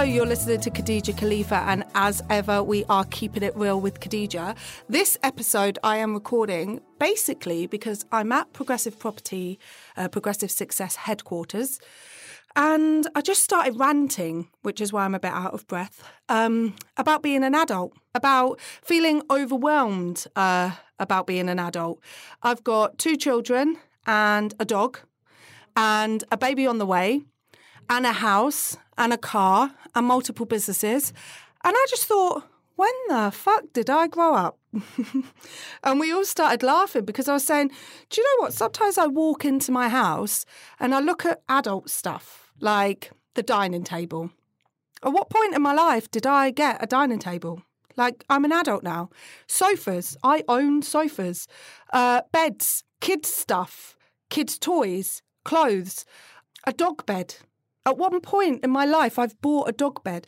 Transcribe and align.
You're 0.00 0.24
listening 0.24 0.60
to 0.62 0.70
Khadija 0.70 1.14
Kalifa, 1.14 1.66
and 1.66 1.84
as 1.94 2.22
ever, 2.30 2.62
we 2.62 2.86
are 2.88 3.04
keeping 3.04 3.42
it 3.42 3.54
real 3.54 3.78
with 3.78 4.00
Khadija. 4.00 4.56
This 4.88 5.18
episode 5.22 5.78
I 5.84 5.98
am 5.98 6.14
recording 6.14 6.80
basically 6.98 7.66
because 7.66 8.06
I'm 8.10 8.32
at 8.32 8.52
Progressive 8.54 8.98
Property, 8.98 9.58
uh, 9.98 10.08
Progressive 10.08 10.50
Success 10.50 10.96
headquarters, 10.96 11.80
and 12.56 13.06
I 13.14 13.20
just 13.20 13.44
started 13.44 13.78
ranting, 13.78 14.48
which 14.62 14.80
is 14.80 14.90
why 14.90 15.04
I'm 15.04 15.14
a 15.14 15.20
bit 15.20 15.32
out 15.32 15.52
of 15.52 15.66
breath, 15.68 16.02
um, 16.30 16.76
about 16.96 17.22
being 17.22 17.44
an 17.44 17.54
adult, 17.54 17.92
about 18.14 18.58
feeling 18.60 19.22
overwhelmed 19.30 20.26
uh, 20.34 20.72
about 20.98 21.26
being 21.26 21.48
an 21.50 21.58
adult. 21.58 22.00
I've 22.42 22.64
got 22.64 22.98
two 22.98 23.16
children 23.16 23.76
and 24.06 24.54
a 24.58 24.64
dog, 24.64 24.98
and 25.76 26.24
a 26.32 26.36
baby 26.36 26.66
on 26.66 26.78
the 26.78 26.86
way, 26.86 27.22
and 27.90 28.06
a 28.06 28.12
house 28.12 28.78
and 28.96 29.12
a 29.12 29.18
car 29.18 29.72
and 29.94 30.06
multiple 30.06 30.46
businesses. 30.46 31.12
And 31.64 31.74
I 31.76 31.86
just 31.90 32.06
thought, 32.06 32.44
when 32.76 32.92
the 33.08 33.30
fuck 33.32 33.64
did 33.74 33.90
I 33.90 34.06
grow 34.06 34.34
up? 34.34 34.58
and 35.84 35.98
we 35.98 36.12
all 36.12 36.24
started 36.24 36.62
laughing 36.62 37.04
because 37.04 37.28
I 37.28 37.34
was 37.34 37.44
saying, 37.44 37.72
do 38.08 38.20
you 38.20 38.24
know 38.24 38.44
what? 38.44 38.54
Sometimes 38.54 38.96
I 38.96 39.06
walk 39.08 39.44
into 39.44 39.72
my 39.72 39.88
house 39.88 40.46
and 40.78 40.94
I 40.94 41.00
look 41.00 41.26
at 41.26 41.42
adult 41.48 41.90
stuff 41.90 42.52
like 42.60 43.10
the 43.34 43.42
dining 43.42 43.84
table. 43.84 44.30
At 45.02 45.12
what 45.12 45.28
point 45.28 45.54
in 45.54 45.62
my 45.62 45.74
life 45.74 46.10
did 46.10 46.26
I 46.26 46.50
get 46.50 46.82
a 46.82 46.86
dining 46.86 47.18
table? 47.18 47.62
Like, 47.96 48.24
I'm 48.30 48.44
an 48.44 48.52
adult 48.52 48.84
now. 48.84 49.10
Sofas, 49.48 50.16
I 50.22 50.44
own 50.46 50.82
sofas. 50.82 51.48
Uh, 51.92 52.22
beds, 52.32 52.84
kids' 53.00 53.34
stuff, 53.34 53.96
kids' 54.30 54.58
toys, 54.58 55.22
clothes, 55.44 56.04
a 56.64 56.72
dog 56.72 57.04
bed. 57.04 57.34
At 57.86 57.96
one 57.96 58.20
point 58.20 58.62
in 58.62 58.70
my 58.70 58.84
life, 58.84 59.18
I've 59.18 59.40
bought 59.40 59.68
a 59.68 59.72
dog 59.72 60.02
bed, 60.04 60.26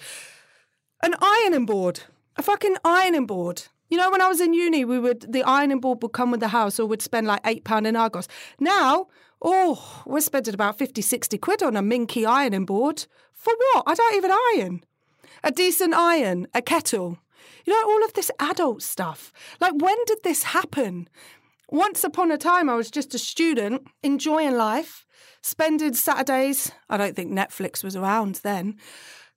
an 1.02 1.14
ironing 1.20 1.66
board, 1.66 2.00
a 2.36 2.42
fucking 2.42 2.76
ironing 2.84 3.26
board. 3.26 3.64
You 3.90 3.98
know, 3.98 4.10
when 4.10 4.22
I 4.22 4.28
was 4.28 4.40
in 4.40 4.54
uni, 4.54 4.86
we 4.86 4.98
would 4.98 5.32
the 5.32 5.42
ironing 5.42 5.80
board 5.80 6.02
would 6.02 6.12
come 6.12 6.30
with 6.30 6.40
the 6.40 6.48
house, 6.48 6.80
or 6.80 6.86
would 6.86 7.02
spend 7.02 7.26
like 7.26 7.42
eight 7.44 7.64
pound 7.64 7.86
in 7.86 7.94
Argos. 7.94 8.26
Now, 8.58 9.08
oh, 9.42 10.02
we're 10.06 10.20
spending 10.20 10.54
about 10.54 10.78
50, 10.78 11.02
60 11.02 11.36
quid 11.38 11.62
on 11.62 11.76
a 11.76 11.82
minky 11.82 12.24
ironing 12.24 12.64
board. 12.64 13.06
For 13.34 13.52
what? 13.58 13.84
I 13.86 13.94
don't 13.94 14.14
even 14.14 14.30
iron. 14.54 14.84
A 15.44 15.50
decent 15.50 15.92
iron, 15.92 16.46
a 16.54 16.62
kettle. 16.62 17.18
You 17.66 17.74
know, 17.74 17.90
all 17.90 18.04
of 18.04 18.14
this 18.14 18.30
adult 18.40 18.82
stuff. 18.82 19.32
Like, 19.60 19.74
when 19.76 19.96
did 20.06 20.18
this 20.24 20.44
happen? 20.44 21.08
Once 21.68 22.04
upon 22.04 22.30
a 22.30 22.38
time, 22.38 22.70
I 22.70 22.76
was 22.76 22.90
just 22.90 23.14
a 23.14 23.18
student 23.18 23.86
enjoying 24.02 24.56
life, 24.56 25.04
spending 25.42 25.94
Saturdays. 25.94 26.72
I 26.88 26.96
don't 26.96 27.14
think 27.14 27.30
Netflix 27.32 27.84
was 27.84 27.96
around 27.96 28.36
then. 28.36 28.78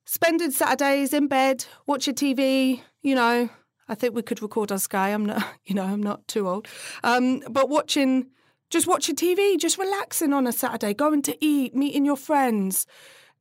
Spending 0.06 0.52
Saturdays 0.52 1.14
in 1.14 1.28
bed, 1.28 1.66
watching 1.88 2.14
TV. 2.14 2.82
You 3.02 3.16
know, 3.16 3.50
I 3.88 3.96
think 3.96 4.16
we 4.16 4.22
could 4.22 4.42
record 4.42 4.72
on 4.72 4.80
Sky. 4.80 5.10
I'm 5.10 5.26
not, 5.26 5.46
you 5.66 5.76
know, 5.76 5.84
I'm 5.84 6.02
not 6.02 6.28
too 6.28 6.48
old. 6.48 6.68
Um, 7.04 7.42
but 7.50 7.70
watching, 7.70 8.28
just 8.70 8.88
watching 8.88 9.16
TV, 9.16 9.58
just 9.58 9.78
relaxing 9.78 10.34
on 10.34 10.48
a 10.48 10.52
Saturday, 10.52 10.94
going 10.94 11.22
to 11.24 11.38
eat, 11.44 11.76
meeting 11.76 12.06
your 12.06 12.18
friends. 12.18 12.88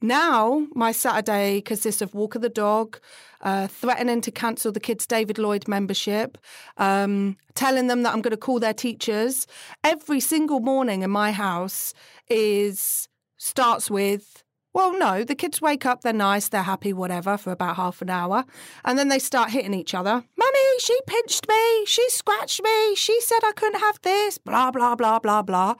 Now, 0.04 0.66
my 0.74 0.92
Saturday 0.92 1.62
consists 1.62 2.02
of 2.02 2.12
walk 2.12 2.34
of 2.34 2.42
the 2.42 2.50
dog, 2.50 3.00
uh, 3.40 3.68
threatening 3.68 4.20
to 4.20 4.30
cancel 4.30 4.70
the 4.70 4.78
kids' 4.78 5.06
David 5.06 5.38
Lloyd 5.38 5.66
membership, 5.66 6.36
um, 6.76 7.38
telling 7.54 7.86
them 7.86 8.02
that 8.02 8.12
I'm 8.12 8.20
going 8.20 8.32
to 8.32 8.36
call 8.36 8.60
their 8.60 8.74
teachers. 8.74 9.46
Every 9.82 10.20
single 10.20 10.60
morning 10.60 11.00
in 11.04 11.10
my 11.10 11.32
house 11.32 11.94
is 12.28 13.08
starts 13.38 13.90
with. 13.90 14.44
Well, 14.74 14.92
no, 14.98 15.24
the 15.24 15.34
kids 15.34 15.62
wake 15.62 15.86
up, 15.86 16.02
they're 16.02 16.12
nice, 16.12 16.50
they're 16.50 16.64
happy, 16.64 16.92
whatever, 16.92 17.38
for 17.38 17.50
about 17.50 17.76
half 17.76 18.02
an 18.02 18.10
hour. 18.10 18.44
And 18.84 18.98
then 18.98 19.08
they 19.08 19.18
start 19.18 19.52
hitting 19.52 19.72
each 19.72 19.94
other. 19.94 20.22
Mummy, 20.36 20.78
she 20.80 20.98
pinched 21.06 21.48
me. 21.48 21.86
She 21.86 22.10
scratched 22.10 22.62
me. 22.62 22.94
She 22.94 23.22
said 23.22 23.38
I 23.42 23.52
couldn't 23.52 23.80
have 23.80 24.02
this. 24.02 24.36
Blah, 24.36 24.70
blah, 24.70 24.96
blah, 24.96 25.18
blah, 25.18 25.40
blah. 25.40 25.76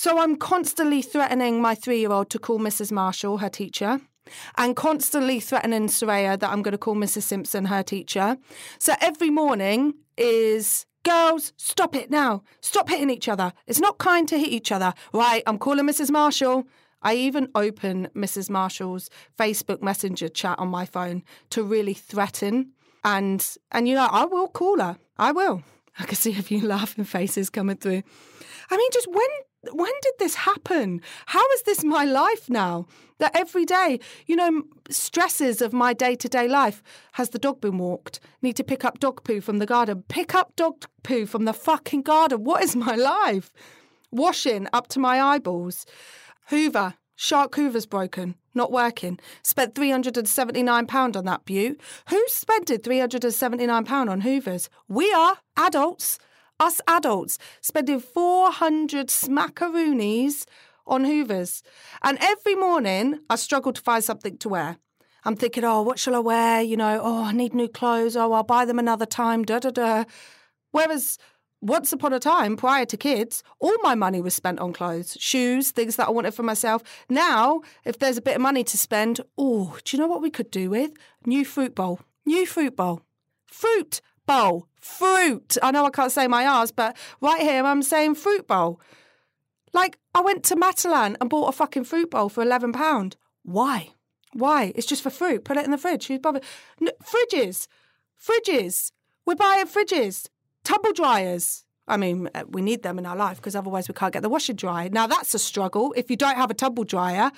So 0.00 0.20
I'm 0.20 0.36
constantly 0.36 1.02
threatening 1.02 1.60
my 1.60 1.74
three 1.74 1.98
year 1.98 2.12
old 2.12 2.30
to 2.30 2.38
call 2.38 2.60
Mrs. 2.60 2.92
Marshall, 2.92 3.38
her 3.38 3.48
teacher, 3.48 4.00
and 4.56 4.76
constantly 4.76 5.40
threatening 5.40 5.88
Soraya 5.88 6.38
that 6.38 6.50
I'm 6.50 6.62
going 6.62 6.70
to 6.70 6.78
call 6.78 6.94
Mrs. 6.94 7.22
Simpson, 7.22 7.64
her 7.64 7.82
teacher. 7.82 8.36
So 8.78 8.94
every 9.00 9.30
morning 9.30 9.94
is 10.16 10.86
girls, 11.02 11.52
stop 11.56 11.96
it 11.96 12.12
now. 12.12 12.44
Stop 12.60 12.88
hitting 12.88 13.10
each 13.10 13.28
other. 13.28 13.52
It's 13.66 13.80
not 13.80 13.98
kind 13.98 14.28
to 14.28 14.38
hit 14.38 14.50
each 14.50 14.70
other. 14.70 14.94
Right, 15.12 15.42
I'm 15.48 15.58
calling 15.58 15.84
Mrs. 15.84 16.12
Marshall. 16.12 16.68
I 17.02 17.16
even 17.16 17.48
open 17.56 18.06
Mrs. 18.14 18.48
Marshall's 18.48 19.10
Facebook 19.36 19.82
Messenger 19.82 20.28
chat 20.28 20.60
on 20.60 20.68
my 20.68 20.84
phone 20.84 21.24
to 21.50 21.64
really 21.64 21.94
threaten. 21.94 22.70
And 23.02 23.44
and 23.72 23.88
you 23.88 23.96
know, 23.96 24.08
I 24.08 24.26
will 24.26 24.46
call 24.46 24.78
her. 24.78 24.96
I 25.16 25.32
will. 25.32 25.64
I 25.98 26.04
can 26.04 26.14
see 26.14 26.38
a 26.38 26.42
few 26.42 26.60
laughing 26.64 27.04
faces 27.04 27.50
coming 27.50 27.78
through. 27.78 28.04
I 28.70 28.76
mean, 28.76 28.90
just 28.92 29.08
when 29.08 29.26
when 29.72 29.92
did 30.02 30.14
this 30.18 30.34
happen? 30.34 31.00
How 31.26 31.44
is 31.52 31.62
this 31.62 31.84
my 31.84 32.04
life 32.04 32.48
now? 32.48 32.86
That 33.18 33.34
every 33.34 33.64
day, 33.64 33.98
you 34.26 34.36
know, 34.36 34.62
stresses 34.90 35.60
of 35.60 35.72
my 35.72 35.92
day 35.92 36.14
to 36.14 36.28
day 36.28 36.46
life. 36.46 36.82
Has 37.12 37.30
the 37.30 37.38
dog 37.38 37.60
been 37.60 37.78
walked? 37.78 38.20
Need 38.42 38.56
to 38.56 38.64
pick 38.64 38.84
up 38.84 39.00
dog 39.00 39.24
poo 39.24 39.40
from 39.40 39.58
the 39.58 39.66
garden. 39.66 40.04
Pick 40.08 40.34
up 40.34 40.54
dog 40.54 40.84
poo 41.02 41.26
from 41.26 41.44
the 41.44 41.52
fucking 41.52 42.02
garden. 42.02 42.44
What 42.44 42.62
is 42.62 42.76
my 42.76 42.94
life? 42.94 43.52
Washing 44.10 44.68
up 44.72 44.86
to 44.88 45.00
my 45.00 45.20
eyeballs. 45.20 45.84
Hoover. 46.46 46.94
Shark 47.20 47.56
Hoover's 47.56 47.84
broken, 47.84 48.36
not 48.54 48.70
working. 48.70 49.18
Spent 49.42 49.74
£379 49.74 51.16
on 51.16 51.24
that 51.24 51.44
beaut. 51.44 51.80
Who's 52.10 52.32
spending 52.32 52.78
£379 52.78 54.08
on 54.08 54.20
Hoovers? 54.20 54.68
We 54.86 55.12
are 55.12 55.38
adults 55.56 56.20
us 56.60 56.80
adults 56.86 57.38
spending 57.60 58.00
400 58.00 59.08
smackaroonies 59.08 60.46
on 60.86 61.04
Hoovers. 61.04 61.62
And 62.02 62.18
every 62.20 62.54
morning 62.54 63.20
I 63.28 63.36
struggle 63.36 63.72
to 63.72 63.80
find 63.80 64.02
something 64.02 64.38
to 64.38 64.48
wear. 64.48 64.78
I'm 65.24 65.36
thinking, 65.36 65.64
oh, 65.64 65.82
what 65.82 65.98
shall 65.98 66.14
I 66.14 66.20
wear? 66.20 66.62
You 66.62 66.76
know, 66.76 67.00
oh, 67.02 67.24
I 67.24 67.32
need 67.32 67.54
new 67.54 67.68
clothes. 67.68 68.16
Oh, 68.16 68.32
I'll 68.32 68.44
buy 68.44 68.64
them 68.64 68.78
another 68.78 69.06
time. 69.06 69.44
Da 69.44 69.58
da 69.58 69.70
da. 69.70 70.04
Whereas 70.70 71.18
once 71.60 71.92
upon 71.92 72.12
a 72.12 72.20
time, 72.20 72.56
prior 72.56 72.84
to 72.86 72.96
kids, 72.96 73.42
all 73.58 73.76
my 73.82 73.94
money 73.94 74.20
was 74.20 74.34
spent 74.34 74.60
on 74.60 74.72
clothes, 74.72 75.16
shoes, 75.18 75.72
things 75.72 75.96
that 75.96 76.06
I 76.06 76.10
wanted 76.10 76.34
for 76.34 76.44
myself. 76.44 76.82
Now, 77.08 77.62
if 77.84 77.98
there's 77.98 78.16
a 78.16 78.22
bit 78.22 78.36
of 78.36 78.42
money 78.42 78.62
to 78.64 78.78
spend, 78.78 79.20
oh, 79.36 79.76
do 79.84 79.96
you 79.96 80.00
know 80.00 80.06
what 80.06 80.22
we 80.22 80.30
could 80.30 80.50
do 80.50 80.70
with? 80.70 80.92
New 81.26 81.44
fruit 81.44 81.74
bowl. 81.74 82.00
New 82.24 82.46
fruit 82.46 82.76
bowl. 82.76 83.02
Fruit 83.46 84.00
bowl. 84.28 84.68
Fruit. 84.76 85.56
I 85.60 85.72
know 85.72 85.84
I 85.84 85.90
can't 85.90 86.12
say 86.12 86.28
my 86.28 86.46
R's, 86.46 86.70
but 86.70 86.96
right 87.20 87.40
here 87.40 87.64
I'm 87.64 87.82
saying 87.82 88.14
fruit 88.14 88.46
bowl. 88.46 88.80
Like, 89.72 89.98
I 90.14 90.20
went 90.20 90.44
to 90.44 90.56
Matalan 90.56 91.16
and 91.20 91.28
bought 91.28 91.48
a 91.48 91.52
fucking 91.52 91.84
fruit 91.84 92.10
bowl 92.10 92.28
for 92.28 92.44
£11. 92.44 93.14
Why? 93.42 93.88
Why? 94.32 94.72
It's 94.76 94.86
just 94.86 95.02
for 95.02 95.10
fruit. 95.10 95.44
Put 95.44 95.56
it 95.56 95.64
in 95.64 95.72
the 95.72 95.78
fridge. 95.78 96.06
Who's 96.06 96.20
bothered? 96.20 96.44
No, 96.80 96.92
fridges. 97.02 97.66
Fridges. 98.22 98.92
We're 99.26 99.34
buying 99.34 99.66
fridges. 99.66 100.28
Tumble 100.62 100.92
dryers. 100.92 101.64
I 101.86 101.96
mean, 101.96 102.28
uh, 102.34 102.44
we 102.48 102.60
need 102.62 102.82
them 102.82 102.98
in 102.98 103.06
our 103.06 103.16
life 103.16 103.38
because 103.38 103.56
otherwise 103.56 103.88
we 103.88 103.94
can't 103.94 104.12
get 104.12 104.22
the 104.22 104.28
washer 104.28 104.52
dry. 104.52 104.88
Now, 104.88 105.06
that's 105.06 105.34
a 105.34 105.38
struggle 105.38 105.94
if 105.96 106.10
you 106.10 106.16
don't 106.16 106.36
have 106.36 106.50
a 106.50 106.54
tumble 106.54 106.84
dryer. 106.84 107.30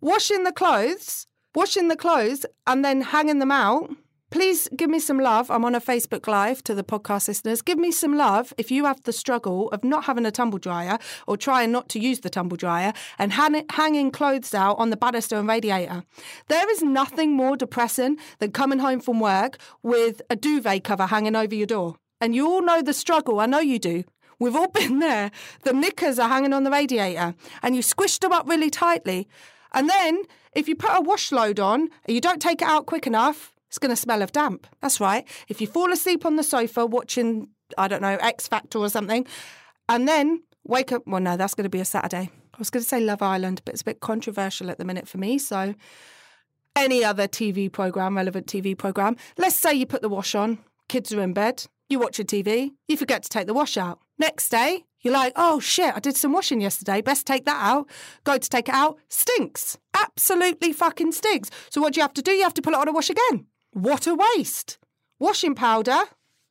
Washing 0.00 0.44
the 0.44 0.52
clothes, 0.52 1.26
washing 1.54 1.88
the 1.88 1.96
clothes 1.96 2.44
and 2.66 2.84
then 2.84 3.00
hanging 3.00 3.38
them 3.38 3.50
out 3.50 3.90
Please 4.30 4.68
give 4.76 4.90
me 4.90 4.98
some 4.98 5.18
love. 5.18 5.50
I'm 5.50 5.64
on 5.64 5.74
a 5.74 5.80
Facebook 5.80 6.26
Live 6.26 6.62
to 6.64 6.74
the 6.74 6.84
podcast 6.84 7.28
listeners. 7.28 7.62
Give 7.62 7.78
me 7.78 7.90
some 7.90 8.14
love 8.14 8.52
if 8.58 8.70
you 8.70 8.84
have 8.84 9.02
the 9.04 9.12
struggle 9.12 9.70
of 9.70 9.82
not 9.82 10.04
having 10.04 10.26
a 10.26 10.30
tumble 10.30 10.58
dryer 10.58 10.98
or 11.26 11.38
trying 11.38 11.72
not 11.72 11.88
to 11.90 11.98
use 11.98 12.20
the 12.20 12.28
tumble 12.28 12.58
dryer 12.58 12.92
and 13.18 13.32
hanging 13.32 14.10
clothes 14.10 14.52
out 14.52 14.74
on 14.78 14.90
the 14.90 14.98
banister 14.98 15.36
and 15.36 15.48
radiator. 15.48 16.04
There 16.48 16.70
is 16.70 16.82
nothing 16.82 17.32
more 17.32 17.56
depressing 17.56 18.18
than 18.38 18.52
coming 18.52 18.80
home 18.80 19.00
from 19.00 19.18
work 19.18 19.56
with 19.82 20.20
a 20.28 20.36
duvet 20.36 20.84
cover 20.84 21.06
hanging 21.06 21.34
over 21.34 21.54
your 21.54 21.66
door. 21.66 21.96
And 22.20 22.34
you 22.34 22.46
all 22.46 22.60
know 22.60 22.82
the 22.82 22.92
struggle. 22.92 23.40
I 23.40 23.46
know 23.46 23.60
you 23.60 23.78
do. 23.78 24.04
We've 24.38 24.56
all 24.56 24.68
been 24.72 24.98
there. 24.98 25.30
The 25.62 25.72
knickers 25.72 26.18
are 26.18 26.28
hanging 26.28 26.52
on 26.52 26.64
the 26.64 26.70
radiator 26.70 27.34
and 27.62 27.74
you 27.74 27.80
squished 27.80 28.20
them 28.20 28.32
up 28.32 28.46
really 28.46 28.68
tightly. 28.68 29.26
And 29.72 29.88
then 29.88 30.24
if 30.52 30.68
you 30.68 30.76
put 30.76 30.90
a 30.92 31.00
wash 31.00 31.32
load 31.32 31.58
on 31.58 31.88
and 32.04 32.14
you 32.14 32.20
don't 32.20 32.42
take 32.42 32.60
it 32.60 32.68
out 32.68 32.84
quick 32.84 33.06
enough, 33.06 33.54
it's 33.68 33.78
going 33.78 33.90
to 33.90 33.96
smell 33.96 34.22
of 34.22 34.32
damp. 34.32 34.66
That's 34.80 35.00
right. 35.00 35.26
If 35.48 35.60
you 35.60 35.66
fall 35.66 35.92
asleep 35.92 36.26
on 36.26 36.36
the 36.36 36.42
sofa 36.42 36.86
watching, 36.86 37.48
I 37.76 37.88
don't 37.88 38.02
know, 38.02 38.16
X 38.20 38.48
Factor 38.48 38.78
or 38.78 38.88
something, 38.88 39.26
and 39.88 40.08
then 40.08 40.42
wake 40.64 40.92
up, 40.92 41.02
well, 41.06 41.20
no, 41.20 41.36
that's 41.36 41.54
going 41.54 41.64
to 41.64 41.70
be 41.70 41.80
a 41.80 41.84
Saturday. 41.84 42.30
I 42.54 42.58
was 42.58 42.70
going 42.70 42.82
to 42.82 42.88
say 42.88 43.00
Love 43.00 43.22
Island, 43.22 43.62
but 43.64 43.74
it's 43.74 43.82
a 43.82 43.86
bit 43.86 44.00
controversial 44.00 44.70
at 44.70 44.78
the 44.78 44.84
minute 44.84 45.06
for 45.06 45.18
me. 45.18 45.38
So, 45.38 45.74
any 46.74 47.04
other 47.04 47.28
TV 47.28 47.70
program, 47.70 48.16
relevant 48.16 48.46
TV 48.46 48.76
program, 48.76 49.16
let's 49.36 49.56
say 49.56 49.74
you 49.74 49.86
put 49.86 50.02
the 50.02 50.08
wash 50.08 50.34
on, 50.34 50.58
kids 50.88 51.12
are 51.12 51.20
in 51.20 51.32
bed, 51.32 51.66
you 51.88 51.98
watch 51.98 52.18
your 52.18 52.24
TV, 52.24 52.72
you 52.86 52.96
forget 52.96 53.22
to 53.22 53.28
take 53.28 53.46
the 53.46 53.54
wash 53.54 53.76
out. 53.76 54.00
Next 54.18 54.48
day, 54.48 54.84
you're 55.00 55.14
like, 55.14 55.32
oh 55.36 55.60
shit, 55.60 55.94
I 55.94 56.00
did 56.00 56.16
some 56.16 56.32
washing 56.32 56.60
yesterday. 56.60 57.00
Best 57.00 57.26
take 57.26 57.44
that 57.44 57.62
out. 57.62 57.88
Go 58.24 58.36
to 58.36 58.48
take 58.50 58.68
it 58.68 58.74
out. 58.74 58.98
Stinks. 59.08 59.78
Absolutely 59.94 60.72
fucking 60.72 61.12
stinks. 61.12 61.50
So 61.70 61.80
what 61.80 61.94
do 61.94 61.98
you 61.98 62.02
have 62.02 62.14
to 62.14 62.22
do? 62.22 62.32
You 62.32 62.42
have 62.42 62.54
to 62.54 62.62
put 62.62 62.74
it 62.74 62.78
on 62.78 62.88
a 62.88 62.92
wash 62.92 63.10
again. 63.10 63.46
What 63.78 64.08
a 64.08 64.16
waste. 64.16 64.76
Washing 65.20 65.54
powder. 65.54 66.00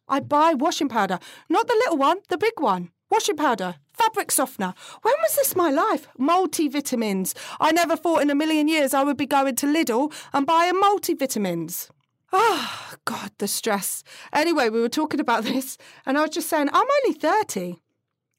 I 0.08 0.22
buy 0.22 0.54
washing 0.54 0.88
powder. 0.88 1.20
Not 1.50 1.68
the 1.68 1.74
little 1.74 1.98
one, 1.98 2.20
the 2.30 2.38
big 2.38 2.54
one. 2.58 2.92
Washing 3.12 3.36
powder. 3.36 3.76
Fabric 3.92 4.32
softener. 4.32 4.74
When 5.02 5.14
was 5.22 5.36
this 5.36 5.54
my 5.54 5.70
life? 5.70 6.08
Multivitamins. 6.18 7.36
I 7.60 7.74
never 7.74 7.98
thought 7.98 8.22
in 8.22 8.30
a 8.30 8.36
million 8.36 8.70
years 8.70 8.94
I 8.94 9.04
would 9.04 9.18
be 9.18 9.26
going 9.26 9.58
to 9.58 9.66
Lidl 9.66 10.14
and 10.32 10.48
buying 10.48 10.76
multivitamins. 10.76 11.90
Oh, 12.32 12.94
God, 13.04 13.32
the 13.40 13.48
stress. 13.50 14.06
Anyway, 14.32 14.70
we 14.70 14.80
were 14.80 14.88
talking 14.88 15.20
about 15.20 15.44
this, 15.44 15.78
and 16.06 16.18
I 16.18 16.22
was 16.22 16.32
just 16.32 16.48
saying, 16.48 16.70
I'm 16.72 16.88
only 17.04 17.20
30. 17.20 17.82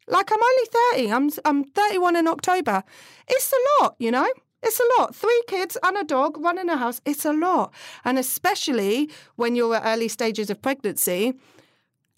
Like, 0.07 0.33
I'm 0.33 0.43
only 0.43 1.09
30. 1.09 1.13
I'm, 1.13 1.31
I'm 1.45 1.65
31 1.65 2.17
in 2.17 2.27
October. 2.27 2.85
It's 3.29 3.53
a 3.53 3.83
lot, 3.83 3.97
you 3.99 4.11
know? 4.11 4.29
It's 4.63 4.81
a 4.81 5.01
lot. 5.01 5.15
Three 5.15 5.43
kids 5.47 5.77
and 5.83 5.97
a 5.97 6.05
dog 6.05 6.37
running 6.39 6.69
a 6.69 6.77
house. 6.77 7.01
It's 7.05 7.25
a 7.25 7.33
lot. 7.33 7.73
And 8.05 8.19
especially 8.19 9.11
when 9.37 9.55
you're 9.55 9.77
at 9.77 9.85
early 9.85 10.09
stages 10.09 10.51
of 10.51 10.61
pregnancy, 10.61 11.35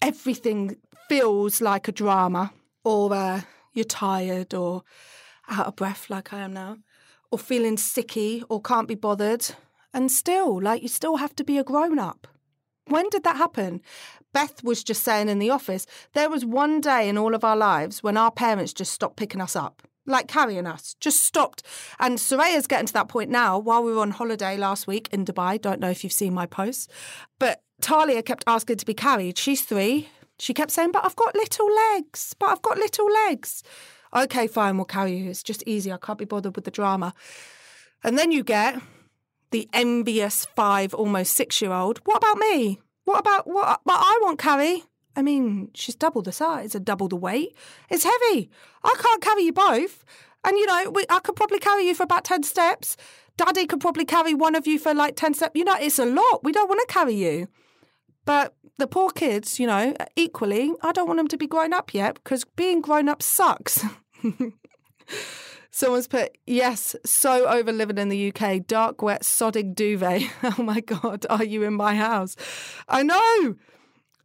everything 0.01 0.77
feels 1.07 1.61
like 1.61 1.87
a 1.87 1.91
drama, 1.91 2.51
or 2.83 3.13
uh, 3.13 3.41
you're 3.73 3.85
tired, 3.85 4.53
or 4.53 4.83
out 5.49 5.67
of 5.67 5.75
breath, 5.75 6.09
like 6.09 6.33
I 6.33 6.39
am 6.39 6.53
now, 6.53 6.77
or 7.31 7.37
feeling 7.37 7.75
sicky, 7.75 8.43
or 8.49 8.61
can't 8.61 8.87
be 8.87 8.95
bothered. 8.95 9.45
And 9.93 10.11
still, 10.11 10.61
like, 10.61 10.81
you 10.81 10.87
still 10.87 11.17
have 11.17 11.35
to 11.35 11.43
be 11.43 11.57
a 11.57 11.63
grown 11.63 11.99
up. 11.99 12.27
When 12.87 13.09
did 13.09 13.23
that 13.23 13.37
happen? 13.37 13.81
Beth 14.33 14.63
was 14.63 14.83
just 14.83 15.03
saying 15.03 15.29
in 15.29 15.39
the 15.39 15.49
office, 15.49 15.85
there 16.13 16.29
was 16.29 16.45
one 16.45 16.81
day 16.81 17.07
in 17.07 17.17
all 17.17 17.35
of 17.35 17.43
our 17.43 17.57
lives 17.57 18.01
when 18.01 18.17
our 18.17 18.31
parents 18.31 18.73
just 18.73 18.93
stopped 18.93 19.17
picking 19.17 19.41
us 19.41 19.55
up, 19.55 19.83
like 20.05 20.27
carrying 20.27 20.67
us, 20.67 20.95
just 20.99 21.23
stopped. 21.23 21.63
And 21.99 22.17
Soraya's 22.17 22.67
getting 22.67 22.87
to 22.87 22.93
that 22.93 23.07
point 23.07 23.29
now 23.29 23.59
while 23.59 23.83
we 23.83 23.93
were 23.93 24.01
on 24.01 24.11
holiday 24.11 24.57
last 24.57 24.87
week 24.87 25.09
in 25.11 25.25
Dubai. 25.25 25.61
Don't 25.61 25.79
know 25.79 25.89
if 25.89 26.03
you've 26.03 26.13
seen 26.13 26.33
my 26.33 26.45
posts, 26.45 26.87
but 27.39 27.61
Talia 27.81 28.23
kept 28.23 28.43
asking 28.47 28.77
to 28.77 28.85
be 28.85 28.93
carried. 28.93 29.37
She's 29.37 29.61
three. 29.61 30.09
She 30.39 30.53
kept 30.53 30.71
saying, 30.71 30.91
But 30.91 31.05
I've 31.05 31.15
got 31.15 31.35
little 31.35 31.69
legs, 31.93 32.35
but 32.39 32.47
I've 32.47 32.61
got 32.61 32.77
little 32.77 33.11
legs. 33.27 33.63
Okay, 34.13 34.47
fine, 34.47 34.75
we'll 34.75 34.85
carry 34.85 35.13
you. 35.13 35.29
It's 35.29 35.43
just 35.43 35.63
easy. 35.65 35.91
I 35.91 35.97
can't 35.97 36.19
be 36.19 36.25
bothered 36.25 36.55
with 36.55 36.65
the 36.65 36.71
drama. 36.71 37.13
And 38.03 38.17
then 38.17 38.31
you 38.31 38.43
get 38.43 38.81
the 39.51 39.69
envious 39.71 40.45
five, 40.55 40.93
almost 40.93 41.35
six 41.35 41.61
year 41.61 41.71
old. 41.71 41.99
What 42.05 42.17
about 42.17 42.37
me? 42.37 42.79
What 43.05 43.19
about 43.19 43.47
what? 43.47 43.81
But 43.85 43.97
I 43.97 44.19
want 44.23 44.39
carry. 44.39 44.83
I 45.15 45.21
mean, 45.21 45.69
she's 45.73 45.95
double 45.95 46.21
the 46.21 46.31
size 46.31 46.75
and 46.75 46.85
double 46.85 47.07
the 47.07 47.15
weight. 47.15 47.55
It's 47.89 48.03
heavy. 48.03 48.49
I 48.83 48.95
can't 48.99 49.21
carry 49.21 49.43
you 49.43 49.53
both. 49.53 50.05
And 50.43 50.57
you 50.57 50.65
know, 50.65 50.89
we, 50.91 51.05
I 51.09 51.19
could 51.19 51.35
probably 51.35 51.59
carry 51.59 51.87
you 51.87 51.93
for 51.93 52.03
about 52.03 52.23
10 52.23 52.43
steps. 52.43 52.97
Daddy 53.37 53.65
could 53.65 53.81
probably 53.81 54.05
carry 54.05 54.33
one 54.33 54.55
of 54.55 54.67
you 54.67 54.79
for 54.79 54.93
like 54.93 55.15
10 55.15 55.33
steps. 55.33 55.51
You 55.55 55.65
know, 55.65 55.75
it's 55.79 55.99
a 55.99 56.05
lot. 56.05 56.43
We 56.43 56.51
don't 56.51 56.69
want 56.69 56.81
to 56.87 56.93
carry 56.93 57.13
you. 57.13 57.47
But 58.25 58.53
the 58.77 58.87
poor 58.87 59.09
kids, 59.09 59.59
you 59.59 59.67
know, 59.67 59.95
equally, 60.15 60.73
I 60.81 60.91
don't 60.91 61.07
want 61.07 61.17
them 61.17 61.27
to 61.29 61.37
be 61.37 61.47
grown 61.47 61.73
up 61.73 61.93
yet 61.93 62.15
because 62.15 62.43
being 62.43 62.81
grown 62.81 63.09
up 63.09 63.21
sucks. 63.21 63.83
Someone's 65.73 66.07
put, 66.07 66.37
yes, 66.45 66.95
so 67.05 67.47
over 67.47 67.71
living 67.71 67.97
in 67.97 68.09
the 68.09 68.33
UK, 68.33 68.67
dark, 68.67 69.01
wet, 69.01 69.23
sodding 69.23 69.73
duvet. 69.73 70.23
Oh 70.43 70.63
my 70.63 70.81
God, 70.81 71.25
are 71.29 71.43
you 71.43 71.63
in 71.63 71.73
my 71.73 71.95
house? 71.95 72.35
I 72.89 73.03
know. 73.03 73.55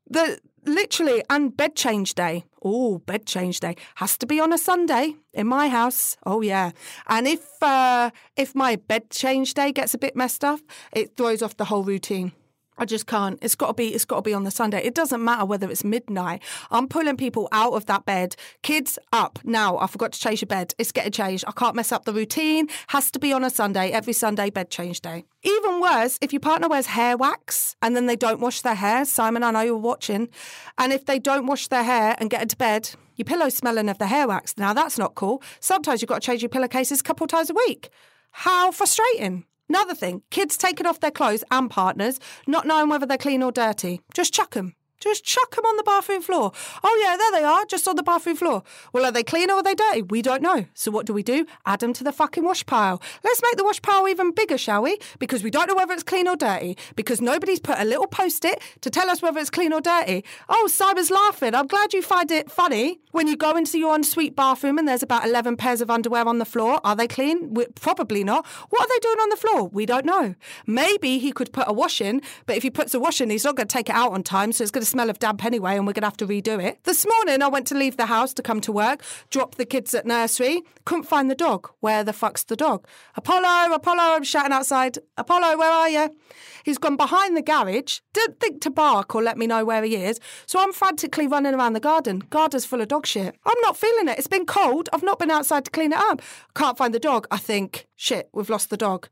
The 0.09 0.41
literally, 0.67 1.23
and 1.31 1.57
bed 1.57 1.77
change 1.77 2.15
day. 2.15 2.45
Oh, 2.63 2.99
bed 2.99 3.27
change 3.27 3.61
day 3.61 3.77
has 3.97 4.19
to 4.19 4.27
be 4.27 4.41
on 4.41 4.53
a 4.53 4.59
Sunday 4.59 5.15
in 5.33 5.47
my 5.47 5.69
house. 5.69 6.17
Oh 6.25 6.43
yeah, 6.43 6.73
and 7.07 7.27
if 7.27 7.63
uh, 7.63 8.11
if 8.37 8.55
my 8.55 8.77
bed 8.77 9.11
change 9.11 9.55
day 9.55 9.73
gets 9.73 9.95
a 9.95 9.99
bit 9.99 10.17
messed 10.17 10.45
up, 10.45 10.61
it 10.93 11.17
throws 11.17 11.43
off 11.43 11.57
the 11.57 11.67
whole 11.67 11.85
routine. 11.85 12.33
I 12.79 12.85
just 12.85 13.07
can't. 13.07 13.39
It's 13.43 13.55
got 13.55 13.69
to 13.69 13.75
be. 13.75 13.89
It's 13.89 14.05
got 14.05 14.17
to 14.17 14.23
be 14.23 14.35
on 14.35 14.45
the 14.45 14.51
Sunday. 14.51 14.83
It 14.85 14.95
doesn't 14.95 15.23
matter 15.25 15.45
whether 15.45 15.71
it's 15.71 15.85
midnight. 15.85 16.43
I'm 16.71 16.89
pulling 16.89 17.17
people 17.17 17.49
out 17.53 17.73
of 17.73 17.87
that 17.87 18.05
bed. 18.05 18.37
Kids 18.63 18.99
up 19.13 19.39
now. 19.45 19.79
I 19.79 19.87
forgot 19.87 20.13
to 20.13 20.21
change 20.21 20.43
your 20.43 20.47
bed. 20.47 20.75
It's 20.79 20.93
getting 20.93 21.13
changed. 21.13 21.45
I 21.47 21.53
can't 21.53 21.75
mess 21.75 21.93
up 21.93 22.05
the 22.05 22.13
routine. 22.13 22.69
Has 22.89 23.11
to 23.13 23.19
be 23.19 23.33
on 23.33 23.45
a 23.45 23.51
Sunday. 23.51 23.91
Every 23.91 24.13
Sunday 24.13 24.51
bed 24.51 24.71
change 24.71 25.01
day. 25.01 25.25
Even 25.43 25.81
worse, 25.81 26.19
if 26.21 26.33
your 26.33 26.41
partner 26.41 26.69
wears 26.69 26.87
hair 26.87 27.17
wax 27.17 27.77
and 27.81 27.95
then 27.95 28.07
they 28.07 28.17
don't 28.17 28.41
wash 28.41 28.63
their 28.63 28.75
hair. 28.75 29.05
Simon, 29.05 29.45
I 29.45 29.53
know 29.53 29.61
you're 29.61 29.77
watching. 29.77 30.29
And 30.77 30.93
if 30.93 31.05
they 31.05 31.19
don't 31.19 31.47
wash 31.47 31.69
their 31.69 31.85
hair 31.85 32.17
and 32.19 32.29
get 32.29 32.43
into 32.43 32.57
bed, 32.57 32.91
your 33.15 33.25
pillow's 33.25 33.55
smelling 33.55 33.89
of 33.89 33.99
the 33.99 34.09
hair 34.09 34.27
wax. 34.29 34.55
Now 34.59 34.73
that's 34.73 34.99
not 34.99 35.15
cool. 35.15 35.43
Sometimes 35.61 36.03
you've 36.03 36.09
got 36.09 36.21
to 36.21 36.27
change 36.27 36.43
your 36.43 36.49
pillowcases 36.49 37.01
a 37.01 37.05
couple 37.05 37.27
times 37.27 37.51
a 37.51 37.55
week. 37.55 37.91
How 38.33 38.71
frustrating. 38.71 39.45
Another 39.69 39.95
thing, 39.95 40.23
kids 40.31 40.57
taking 40.57 40.87
off 40.87 41.01
their 41.01 41.11
clothes 41.11 41.43
and 41.51 41.69
partners, 41.69 42.21
not 42.47 42.67
knowing 42.67 42.89
whether 42.89 43.07
they're 43.07 43.19
clean 43.19 43.43
or 43.43 43.51
dirty. 43.51 44.01
Just 44.15 44.33
chuck 44.33 44.53
them. 44.53 44.76
Just 45.01 45.25
chuck 45.25 45.55
them 45.55 45.65
on 45.65 45.77
the 45.77 45.83
bathroom 45.83 46.23
floor. 46.23 46.53
Oh, 46.83 47.03
yeah, 47.03 47.17
there 47.17 47.41
they 47.41 47.45
are, 47.45 47.65
just 47.67 47.87
on 47.87 47.97
the 47.97 48.03
bathroom 48.03 48.37
floor. 48.37 48.63
Well, 48.93 49.05
are 49.05 49.13
they 49.13 49.23
clean 49.23 49.51
or 49.51 49.57
are 49.57 49.63
they 49.63 49.75
dirty? 49.75 50.03
We 50.03 50.23
don't 50.23 50.43
know. 50.43 50.67
So, 50.75 50.91
what 50.91 51.07
do 51.07 51.13
we 51.13 51.23
do? 51.23 51.47
Add 51.67 51.81
them 51.81 51.93
to 51.95 52.05
the 52.05 52.13
fucking 52.13 52.45
wash 52.45 52.65
pile. 52.67 53.03
Let's 53.23 53.43
make 53.43 53.57
the 53.57 53.65
wash 53.65 53.83
pile 53.83 54.09
even 54.09 54.33
bigger, 54.33 54.59
shall 54.59 54.83
we? 54.83 54.99
Because 55.19 55.43
we 55.43 55.51
don't 55.51 55.69
know 55.69 55.75
whether 55.75 55.93
it's 55.93 56.03
clean 56.03 56.27
or 56.29 56.37
dirty. 56.37 56.77
Because 56.95 57.21
nobody's 57.21 57.61
put 57.61 57.79
a 57.79 57.85
little 57.85 58.07
post 58.07 58.45
it 58.45 58.61
to 58.81 58.91
tell 58.91 59.11
us 59.11 59.23
whether 59.23 59.39
it's 59.39 59.51
clean 59.51 59.73
or 59.73 59.81
dirty. 59.81 60.25
Oh, 60.49 60.67
Simon's 60.67 61.11
laughing. 61.11 61.55
I'm 61.55 61.67
glad 61.67 61.93
you 61.93 62.03
find 62.03 62.31
it 62.31 62.51
funny 62.51 63.01
when 63.13 63.29
you 63.29 63.37
go 63.37 63.57
into 63.57 63.79
your 63.79 63.95
ensuite 63.95 64.37
bathroom 64.37 64.79
and 64.79 64.89
there's 64.89 65.03
about 65.03 65.27
11 65.27 65.57
pairs 65.57 65.81
of 65.81 65.91
underwear 65.91 66.27
on 66.27 66.39
the 66.39 66.45
floor. 66.45 66.81
Are 66.85 66.97
they 66.97 67.09
clean? 67.09 67.55
We're, 67.55 67.67
probably 67.75 68.25
not. 68.25 68.47
What 68.71 68.83
are 68.83 68.89
they 68.89 68.99
doing 69.01 69.19
on 69.19 69.29
the 69.31 69.37
floor? 69.37 69.69
We 69.69 69.87
don't 69.87 70.05
know. 70.05 70.35
Maybe 70.67 71.19
he 71.19 71.33
could 71.33 71.53
put 71.53 71.69
a 71.69 71.73
wash 71.73 72.01
in, 72.01 72.23
but 72.47 72.57
if 72.57 72.63
he 72.63 72.71
puts 72.71 72.95
a 72.95 73.01
wash 73.01 73.21
in, 73.21 73.31
he's 73.31 73.45
not 73.45 73.57
going 73.57 73.69
to 73.69 73.73
take 73.73 73.89
it 73.89 73.95
out 73.95 74.13
on 74.13 74.23
time, 74.23 74.53
so 74.53 74.63
it's 74.63 74.71
going 74.71 74.83
to 74.83 74.86
smell 74.87 75.11
of 75.11 75.19
damp 75.19 75.45
anyway, 75.45 75.77
and 75.77 75.87
we're 75.87 75.93
going 75.93 76.03
to 76.03 76.07
have 76.07 76.17
to 76.19 76.27
redo 76.27 76.63
it. 76.63 76.83
This 76.85 77.07
morning, 77.07 77.43
I 77.43 77.49
went 77.49 77.67
to 77.69 77.75
leave 77.75 77.97
the 77.97 78.07
house 78.07 78.33
to 78.35 78.43
come 78.43 78.61
to 78.63 78.73
work, 78.73 79.03
drop 79.31 79.57
the 79.57 79.67
kids 79.67 79.95
at 79.95 80.07
nursery, 80.07 80.63
couldn't 80.85 81.05
find 81.05 81.31
the 81.31 81.35
dog. 81.35 81.71
Where 81.81 82.03
the 82.05 82.13
fuck's 82.13 82.45
the 82.45 82.57
dog? 82.57 82.87
Apollo, 83.17 83.75
Apollo, 83.75 84.17
I'm 84.17 84.25
shouting 84.25 84.53
outside. 84.53 84.99
Apollo, 85.17 85.59
where 85.59 85.71
are 85.71 85.89
you? 85.89 86.17
He's 86.65 86.79
gone 86.79 86.97
behind 86.97 87.37
the 87.37 87.43
garage, 87.43 88.01
didn't 88.13 88.41
think 88.41 88.61
to 88.63 88.71
bark 88.71 89.15
or 89.15 89.23
let 89.23 89.39
me 89.39 89.47
know 89.47 89.65
where 89.65 89.85
he 89.85 89.97
is, 89.97 90.19
so 90.47 90.59
I'm 90.59 90.73
frantically 90.73 91.27
running 91.27 91.55
around 91.55 91.75
the 91.75 91.81
garden. 91.81 92.25
Garden's 92.31 92.65
full 92.65 92.81
of 92.81 92.89
dog 92.89 93.07
shit. 93.07 93.37
I'm 93.45 93.61
not 93.63 93.77
feeling 93.77 94.09
it. 94.09 94.19
It's 94.19 94.27
been 94.27 94.47
cold. 94.47 94.89
I've 94.93 95.03
not 95.03 95.19
been 95.19 95.31
outside 95.31 95.65
to 95.67 95.71
clean 95.71 95.93
it 95.93 95.99
up. 95.99 96.23
Can't 96.55 96.77
find 96.77 96.93
the 96.93 96.99
dog. 96.99 97.27
I 97.31 97.37
think, 97.37 97.87
shit, 97.97 98.29
we've 98.33 98.51
lost 98.51 98.71
the 98.71 98.77
dog. 98.77 99.09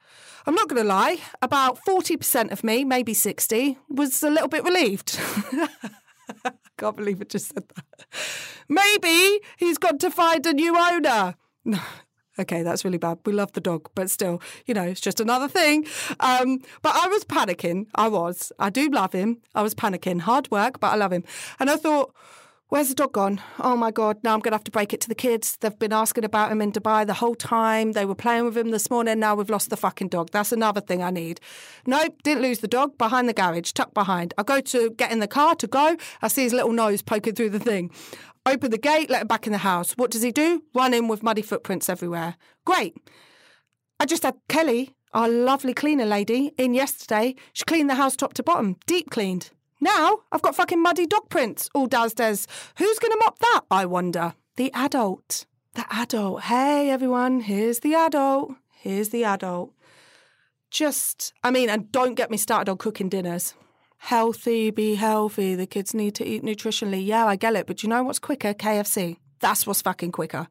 I'm 0.47 0.55
not 0.55 0.69
going 0.69 0.81
to 0.81 0.89
lie, 0.89 1.19
about 1.43 1.79
40% 1.87 2.53
of 2.53 2.63
me, 2.63 2.85
maybe 2.85 3.15
60, 3.15 3.79
was 3.89 4.23
a 4.23 4.31
little 4.31 4.49
bit 4.49 4.63
relieved. 4.65 5.19
I 6.45 6.53
can't 6.79 6.97
believe 6.97 7.21
it 7.21 7.31
just 7.31 7.53
said 7.55 7.65
that. 7.75 8.07
Maybe 8.69 9.41
he's 9.57 9.79
got 9.79 9.99
to 10.01 10.11
find 10.11 10.45
a 10.47 10.53
new 10.53 10.77
owner. 10.79 11.35
No. 11.65 11.81
Okay, 12.37 12.65
that's 12.65 12.85
really 12.85 12.99
bad. 12.99 13.19
We 13.25 13.33
love 13.33 13.53
the 13.53 13.61
dog, 13.61 13.91
but 13.95 14.11
still, 14.11 14.43
you 14.67 14.75
know, 14.75 14.83
it's 14.83 15.01
just 15.01 15.21
another 15.21 15.47
thing. 15.47 15.87
Um, 16.19 16.59
but 16.83 16.93
I 16.93 17.07
was 17.07 17.23
panicking. 17.25 17.87
I 17.95 18.09
was. 18.09 18.51
I 18.59 18.71
do 18.71 18.89
love 18.89 19.13
him. 19.13 19.41
I 19.55 19.63
was 19.63 19.73
panicking. 19.73 20.23
Hard 20.23 20.51
work, 20.51 20.81
but 20.81 20.89
I 20.89 20.97
love 20.97 21.13
him. 21.13 21.23
And 21.61 21.71
I 21.71 21.77
thought, 21.77 22.13
Where's 22.71 22.89
the 22.89 22.95
dog 22.95 23.13
gone? 23.13 23.43
Oh 23.61 23.77
my 23.77 23.91
God, 23.91 24.17
now 24.25 24.33
I'm 24.33 24.41
going 24.41 24.53
to 24.53 24.57
have 24.57 24.65
to 24.65 24.71
break 24.71 24.95
it 24.95 25.01
to 25.03 25.09
the 25.09 25.15
kids. 25.15 25.59
They've 25.61 25.79
been 25.79 25.93
asking 25.93 26.25
about 26.25 26.51
him 26.51 26.63
in 26.63 26.73
Dubai 26.73 27.07
the 27.07 27.13
whole 27.13 27.35
time. 27.35 27.93
They 27.93 28.07
were 28.07 28.15
playing 28.15 28.47
with 28.47 28.57
him 28.57 28.71
this 28.71 28.91
morning. 28.91 29.21
Now 29.21 29.35
we've 29.35 29.51
lost 29.51 29.69
the 29.69 29.77
fucking 29.77 30.09
dog. 30.09 30.31
That's 30.31 30.51
another 30.51 30.81
thing 30.81 31.03
I 31.03 31.11
need. 31.11 31.41
Nope, 31.87 32.23
didn't 32.23 32.43
lose 32.43 32.61
the 32.61 32.69
dog. 32.69 32.97
Behind 32.97 33.29
the 33.29 33.35
garage, 33.35 33.73
tucked 33.73 33.93
behind. 33.93 34.33
I 34.39 34.45
go 34.45 34.63
to 34.63 34.91
get 34.91 35.13
in 35.13 35.19
the 35.19 35.29
car 35.29 35.55
to 35.57 35.67
go. 35.67 35.97
I 36.23 36.29
see 36.29 36.43
his 36.43 36.55
little 36.55 36.73
nose 36.73 37.03
poking 37.03 37.35
through 37.35 37.51
the 37.51 37.61
thing. 37.61 37.91
Open 38.47 38.71
the 38.71 38.79
gate, 38.79 39.11
let 39.11 39.23
him 39.23 39.29
back 39.29 39.47
in 39.47 39.53
the 39.53 39.59
house. 39.59 39.93
What 39.93 40.11
does 40.11 40.23
he 40.23 40.33
do? 40.33 40.63
Run 40.75 40.95
in 40.95 41.07
with 41.07 41.23
muddy 41.23 41.43
footprints 41.43 41.91
everywhere. 41.91 42.37
Great. 42.65 42.97
I 44.01 44.07
just 44.07 44.23
had 44.23 44.37
Kelly, 44.49 44.95
our 45.13 45.29
lovely 45.29 45.75
cleaner 45.75 46.07
lady, 46.07 46.53
in 46.57 46.73
yesterday. 46.73 47.35
She 47.53 47.65
cleaned 47.65 47.91
the 47.91 47.95
house 47.95 48.17
top 48.17 48.33
to 48.35 48.43
bottom, 48.43 48.77
deep 48.87 49.11
cleaned. 49.11 49.51
Now 49.81 50.21
I've 50.33 50.43
got 50.43 50.57
fucking 50.57 50.83
muddy 50.83 51.07
dog 51.07 51.29
prints 51.29 51.69
all 51.75 51.87
downstairs. 51.87 52.47
Who's 52.79 52.99
going 52.99 53.13
to 53.13 53.19
mop 53.19 53.39
that, 53.41 53.61
I 53.71 53.87
wonder? 53.87 54.35
The 54.57 54.73
adult. 54.73 55.47
The 55.75 55.85
adult. 55.91 56.43
Hey, 56.43 56.91
everyone, 56.91 57.41
here's 57.41 57.81
the 57.81 57.95
adult. 57.95 58.55
Here's 58.73 59.09
the 59.09 59.25
adult. 59.25 59.73
Just, 60.71 61.33
I 61.43 61.51
mean, 61.51 61.71
and 61.71 61.91
don't 61.93 62.15
get 62.15 62.31
me 62.31 62.37
started 62.37 62.71
on 62.71 62.79
cooking 62.79 63.09
dinners. 63.09 63.55
Healthy, 63.99 64.71
be 64.71 64.97
healthy. 64.97 65.55
The 65.55 65.67
kids 65.67 65.95
need 65.95 66.15
to 66.17 66.27
eat 66.27 66.43
nutritionally. 66.43 67.05
Yeah, 67.05 67.27
I 67.27 67.37
get 67.37 67.55
it. 67.55 67.67
But 67.67 67.83
you 67.83 67.89
know 67.89 68.03
what's 68.03 68.19
quicker? 68.19 68.53
KFC. 68.53 69.17
That's 69.41 69.67
what's 69.67 69.83
fucking 69.83 70.13
quicker. 70.13 70.47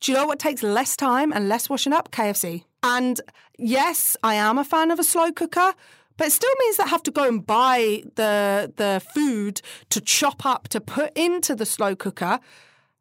Do 0.00 0.12
you 0.12 0.18
know 0.18 0.26
what 0.26 0.38
takes 0.38 0.62
less 0.62 0.96
time 0.96 1.32
and 1.32 1.48
less 1.48 1.68
washing 1.68 1.92
up? 1.92 2.10
KFC. 2.12 2.64
And 2.82 3.20
yes, 3.58 4.16
I 4.22 4.34
am 4.34 4.58
a 4.58 4.64
fan 4.64 4.90
of 4.90 4.98
a 5.00 5.04
slow 5.04 5.32
cooker, 5.32 5.74
But 6.18 6.26
it 6.26 6.32
still 6.32 6.52
means 6.58 6.76
they 6.76 6.84
have 6.84 7.02
to 7.04 7.10
go 7.10 7.26
and 7.26 7.46
buy 7.46 8.02
the 8.16 8.70
the 8.76 9.00
food 9.14 9.62
to 9.88 10.00
chop 10.00 10.44
up 10.44 10.68
to 10.68 10.80
put 10.80 11.16
into 11.16 11.54
the 11.54 11.64
slow 11.64 11.96
cooker. 11.96 12.40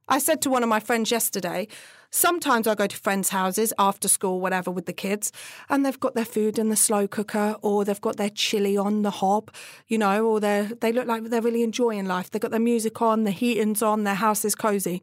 I 0.08 0.20
said 0.20 0.42
to 0.44 0.50
one 0.50 0.64
of 0.64 0.70
my 0.70 0.80
friends 0.80 1.12
yesterday, 1.12 1.68
sometimes 2.12 2.66
I 2.66 2.76
go 2.76 2.88
to 2.88 2.96
friends' 2.96 3.30
houses 3.30 3.74
after 3.78 4.08
school, 4.08 4.40
whatever, 4.40 4.72
with 4.72 4.86
the 4.86 4.94
kids, 4.94 5.34
and 5.68 5.86
they've 5.86 6.00
got 6.00 6.16
their 6.16 6.24
food 6.24 6.58
in 6.58 6.70
the 6.70 6.78
slow 6.78 7.08
cooker 7.08 7.58
or 7.62 7.84
they've 7.84 8.00
got 8.00 8.16
their 8.16 8.30
chili 8.30 8.78
on 8.78 9.02
the 9.02 9.12
hob, 9.12 9.52
you 9.88 9.98
know, 9.98 10.26
or 10.26 10.40
they 10.40 10.70
they 10.80 10.94
look 10.94 11.08
like 11.08 11.24
they're 11.24 11.42
really 11.42 11.64
enjoying 11.64 12.06
life. 12.06 12.30
They've 12.30 12.42
got 12.42 12.52
their 12.52 12.60
music 12.60 13.02
on, 13.02 13.24
the 13.24 13.32
heating's 13.32 13.82
on, 13.82 14.04
their 14.04 14.16
house 14.16 14.46
is 14.46 14.56
cozy. 14.56 15.02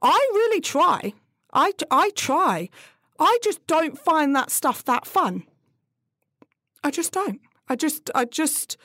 I 0.00 0.18
really 0.32 0.60
try. 0.60 1.12
I, 1.52 1.72
I 1.90 2.10
try. 2.10 2.70
I 3.18 3.38
just 3.42 3.66
don't 3.66 3.98
find 3.98 4.34
that 4.34 4.50
stuff 4.50 4.84
that 4.84 5.06
fun. 5.06 5.44
I 6.84 6.90
just 6.90 7.12
don't. 7.12 7.40
I 7.68 7.76
just, 7.76 8.10
I 8.14 8.24
just, 8.24 8.76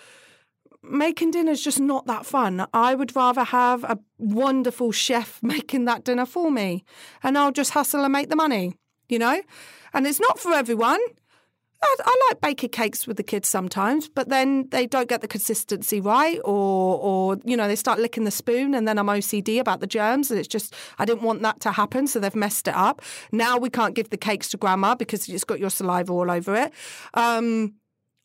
making 0.83 1.31
dinner 1.31 1.51
is 1.51 1.63
just 1.63 1.79
not 1.79 2.05
that 2.07 2.25
fun. 2.25 2.65
I 2.73 2.95
would 2.95 3.15
rather 3.15 3.43
have 3.43 3.83
a 3.83 3.99
wonderful 4.17 4.91
chef 4.91 5.39
making 5.43 5.85
that 5.85 6.03
dinner 6.03 6.25
for 6.25 6.51
me 6.51 6.83
and 7.23 7.37
I'll 7.37 7.51
just 7.51 7.71
hustle 7.71 8.03
and 8.03 8.13
make 8.13 8.29
the 8.29 8.35
money, 8.35 8.75
you 9.09 9.19
know? 9.19 9.41
And 9.93 10.05
it's 10.05 10.19
not 10.19 10.39
for 10.39 10.53
everyone. 10.53 10.99
I, 11.81 11.95
I, 12.05 12.27
like 12.29 12.41
baking 12.41 12.71
cakes 12.71 13.05
with 13.05 13.17
the 13.17 13.23
kids 13.23 13.47
sometimes, 13.47 14.09
but 14.09 14.29
then 14.29 14.67
they 14.69 14.87
don't 14.87 15.07
get 15.07 15.21
the 15.21 15.27
consistency 15.27 16.01
right, 16.01 16.39
or, 16.43 16.97
or 16.99 17.37
you 17.45 17.55
know, 17.55 17.67
they 17.67 17.75
start 17.75 17.99
licking 17.99 18.23
the 18.23 18.31
spoon, 18.31 18.73
and 18.73 18.87
then 18.87 18.97
I'm 18.97 19.05
OCD 19.05 19.59
about 19.59 19.79
the 19.79 19.85
germs, 19.85 20.31
and 20.31 20.39
it's 20.39 20.47
just 20.47 20.73
I 20.97 21.05
didn't 21.05 21.21
want 21.21 21.43
that 21.43 21.59
to 21.61 21.71
happen, 21.71 22.07
so 22.07 22.19
they've 22.19 22.35
messed 22.35 22.67
it 22.67 22.73
up. 22.73 23.03
Now 23.31 23.59
we 23.59 23.69
can't 23.69 23.93
give 23.93 24.09
the 24.09 24.17
cakes 24.17 24.49
to 24.49 24.57
grandma 24.57 24.95
because 24.95 25.29
it's 25.29 25.43
got 25.43 25.59
your 25.59 25.69
saliva 25.69 26.11
all 26.11 26.31
over 26.31 26.55
it. 26.55 26.73
Um, 27.13 27.75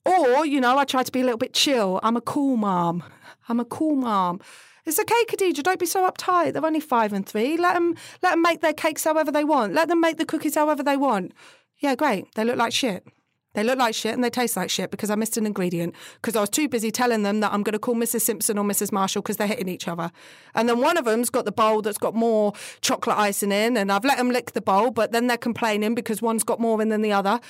or, 0.04 0.44
you 0.46 0.60
know, 0.60 0.78
I 0.78 0.84
try 0.84 1.02
to 1.02 1.12
be 1.12 1.20
a 1.20 1.24
little 1.24 1.38
bit 1.38 1.54
chill. 1.54 2.00
I'm 2.02 2.16
a 2.16 2.20
cool 2.20 2.56
mom. 2.56 3.02
I'm 3.48 3.60
a 3.60 3.64
cool 3.64 3.96
mom. 3.96 4.40
It's 4.84 4.98
okay, 4.98 5.24
Khadija. 5.28 5.62
Don't 5.62 5.78
be 5.78 5.86
so 5.86 6.08
uptight. 6.10 6.54
They're 6.54 6.66
only 6.66 6.80
five 6.80 7.12
and 7.12 7.24
three. 7.24 7.56
Let 7.56 7.74
them 7.74 7.94
let 8.20 8.32
them 8.32 8.42
make 8.42 8.62
their 8.62 8.72
cakes 8.72 9.04
however 9.04 9.30
they 9.30 9.44
want. 9.44 9.74
Let 9.74 9.88
them 9.88 10.00
make 10.00 10.16
the 10.16 10.26
cookies 10.26 10.56
however 10.56 10.82
they 10.82 10.96
want. 10.96 11.32
Yeah, 11.78 11.94
great. 11.94 12.34
They 12.34 12.44
look 12.44 12.56
like 12.56 12.72
shit. 12.72 13.06
They 13.54 13.62
look 13.62 13.78
like 13.78 13.94
shit 13.94 14.14
and 14.14 14.24
they 14.24 14.30
taste 14.30 14.56
like 14.56 14.70
shit 14.70 14.90
because 14.90 15.10
I 15.10 15.14
missed 15.14 15.36
an 15.36 15.44
ingredient 15.44 15.94
because 16.14 16.36
I 16.36 16.40
was 16.40 16.48
too 16.48 16.68
busy 16.68 16.90
telling 16.90 17.22
them 17.22 17.40
that 17.40 17.52
I'm 17.52 17.62
going 17.62 17.74
to 17.74 17.78
call 17.78 17.94
Mrs. 17.94 18.22
Simpson 18.22 18.56
or 18.56 18.64
Mrs. 18.64 18.92
Marshall 18.92 19.20
because 19.20 19.36
they're 19.36 19.46
hitting 19.46 19.68
each 19.68 19.88
other. 19.88 20.10
And 20.54 20.68
then 20.68 20.80
one 20.80 20.96
of 20.96 21.04
them's 21.04 21.28
got 21.28 21.44
the 21.44 21.52
bowl 21.52 21.82
that's 21.82 21.98
got 21.98 22.14
more 22.14 22.54
chocolate 22.80 23.18
icing 23.18 23.52
in, 23.52 23.76
and 23.76 23.92
I've 23.92 24.06
let 24.06 24.16
them 24.16 24.30
lick 24.30 24.52
the 24.52 24.62
bowl, 24.62 24.90
but 24.90 25.12
then 25.12 25.26
they're 25.26 25.36
complaining 25.36 25.94
because 25.94 26.22
one's 26.22 26.44
got 26.44 26.60
more 26.60 26.80
in 26.80 26.88
than 26.88 27.02
the 27.02 27.12
other. 27.12 27.40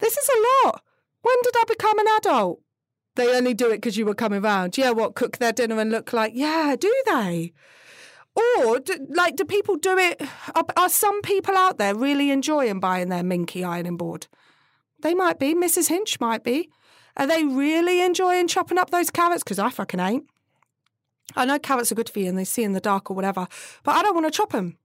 This 0.00 0.16
is 0.16 0.28
a 0.28 0.66
lot. 0.66 0.82
When 1.24 1.36
did 1.42 1.54
I 1.56 1.64
become 1.66 1.98
an 1.98 2.06
adult? 2.18 2.60
They 3.16 3.34
only 3.34 3.54
do 3.54 3.70
it 3.70 3.76
because 3.76 3.96
you 3.96 4.04
were 4.04 4.14
coming 4.14 4.42
round. 4.42 4.76
Yeah, 4.76 4.90
what, 4.90 5.14
cook 5.14 5.38
their 5.38 5.52
dinner 5.52 5.80
and 5.80 5.90
look 5.90 6.12
like, 6.12 6.32
yeah, 6.34 6.76
do 6.78 6.94
they? 7.06 7.54
Or, 8.36 8.78
do, 8.78 9.06
like, 9.08 9.34
do 9.34 9.46
people 9.46 9.76
do 9.76 9.96
it? 9.96 10.20
Are, 10.54 10.66
are 10.76 10.90
some 10.90 11.22
people 11.22 11.56
out 11.56 11.78
there 11.78 11.94
really 11.94 12.30
enjoying 12.30 12.78
buying 12.78 13.08
their 13.08 13.22
Minky 13.22 13.64
ironing 13.64 13.96
board? 13.96 14.26
They 15.00 15.14
might 15.14 15.38
be. 15.38 15.54
Mrs. 15.54 15.88
Hinch 15.88 16.20
might 16.20 16.44
be. 16.44 16.68
Are 17.16 17.26
they 17.26 17.42
really 17.42 18.02
enjoying 18.02 18.46
chopping 18.46 18.76
up 18.76 18.90
those 18.90 19.08
carrots? 19.08 19.42
Because 19.42 19.58
I 19.58 19.70
fucking 19.70 20.00
ain't. 20.00 20.26
I 21.36 21.46
know 21.46 21.58
carrots 21.58 21.90
are 21.90 21.94
good 21.94 22.10
for 22.10 22.18
you 22.18 22.28
and 22.28 22.36
they 22.36 22.44
see 22.44 22.64
in 22.64 22.72
the 22.72 22.80
dark 22.80 23.10
or 23.10 23.14
whatever, 23.14 23.48
but 23.82 23.92
I 23.92 24.02
don't 24.02 24.14
want 24.14 24.26
to 24.26 24.36
chop 24.36 24.52
them. 24.52 24.76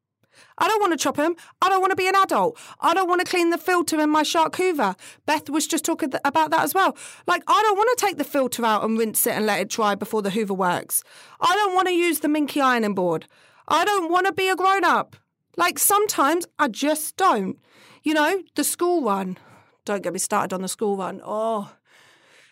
I 0.57 0.67
don't 0.67 0.81
want 0.81 0.93
to 0.93 0.97
chop 0.97 1.15
them. 1.15 1.35
I 1.61 1.69
don't 1.69 1.81
want 1.81 1.91
to 1.91 1.95
be 1.95 2.07
an 2.07 2.15
adult. 2.15 2.57
I 2.81 2.93
don't 2.93 3.07
want 3.07 3.25
to 3.25 3.29
clean 3.29 3.49
the 3.49 3.57
filter 3.57 3.99
in 3.99 4.09
my 4.09 4.23
Shark 4.23 4.55
Hoover. 4.57 4.95
Beth 5.25 5.49
was 5.49 5.67
just 5.67 5.85
talking 5.85 6.11
about 6.25 6.51
that 6.51 6.63
as 6.63 6.73
well. 6.73 6.95
Like, 7.27 7.43
I 7.47 7.61
don't 7.63 7.77
want 7.77 7.97
to 7.97 8.05
take 8.05 8.17
the 8.17 8.23
filter 8.23 8.65
out 8.65 8.83
and 8.83 8.97
rinse 8.97 9.25
it 9.27 9.33
and 9.33 9.45
let 9.45 9.61
it 9.61 9.69
dry 9.69 9.95
before 9.95 10.21
the 10.21 10.31
Hoover 10.31 10.53
works. 10.53 11.03
I 11.39 11.53
don't 11.55 11.73
want 11.73 11.87
to 11.87 11.93
use 11.93 12.19
the 12.19 12.27
Minky 12.27 12.61
ironing 12.61 12.95
board. 12.95 13.25
I 13.67 13.85
don't 13.85 14.11
want 14.11 14.25
to 14.25 14.33
be 14.33 14.49
a 14.49 14.55
grown 14.55 14.83
up. 14.83 15.15
Like, 15.57 15.79
sometimes 15.79 16.45
I 16.57 16.67
just 16.67 17.17
don't. 17.17 17.57
You 18.03 18.13
know, 18.13 18.43
the 18.55 18.63
school 18.63 19.03
run. 19.03 19.37
Don't 19.85 20.03
get 20.03 20.13
me 20.13 20.19
started 20.19 20.53
on 20.53 20.61
the 20.61 20.67
school 20.67 20.97
run. 20.97 21.21
Oh, 21.23 21.71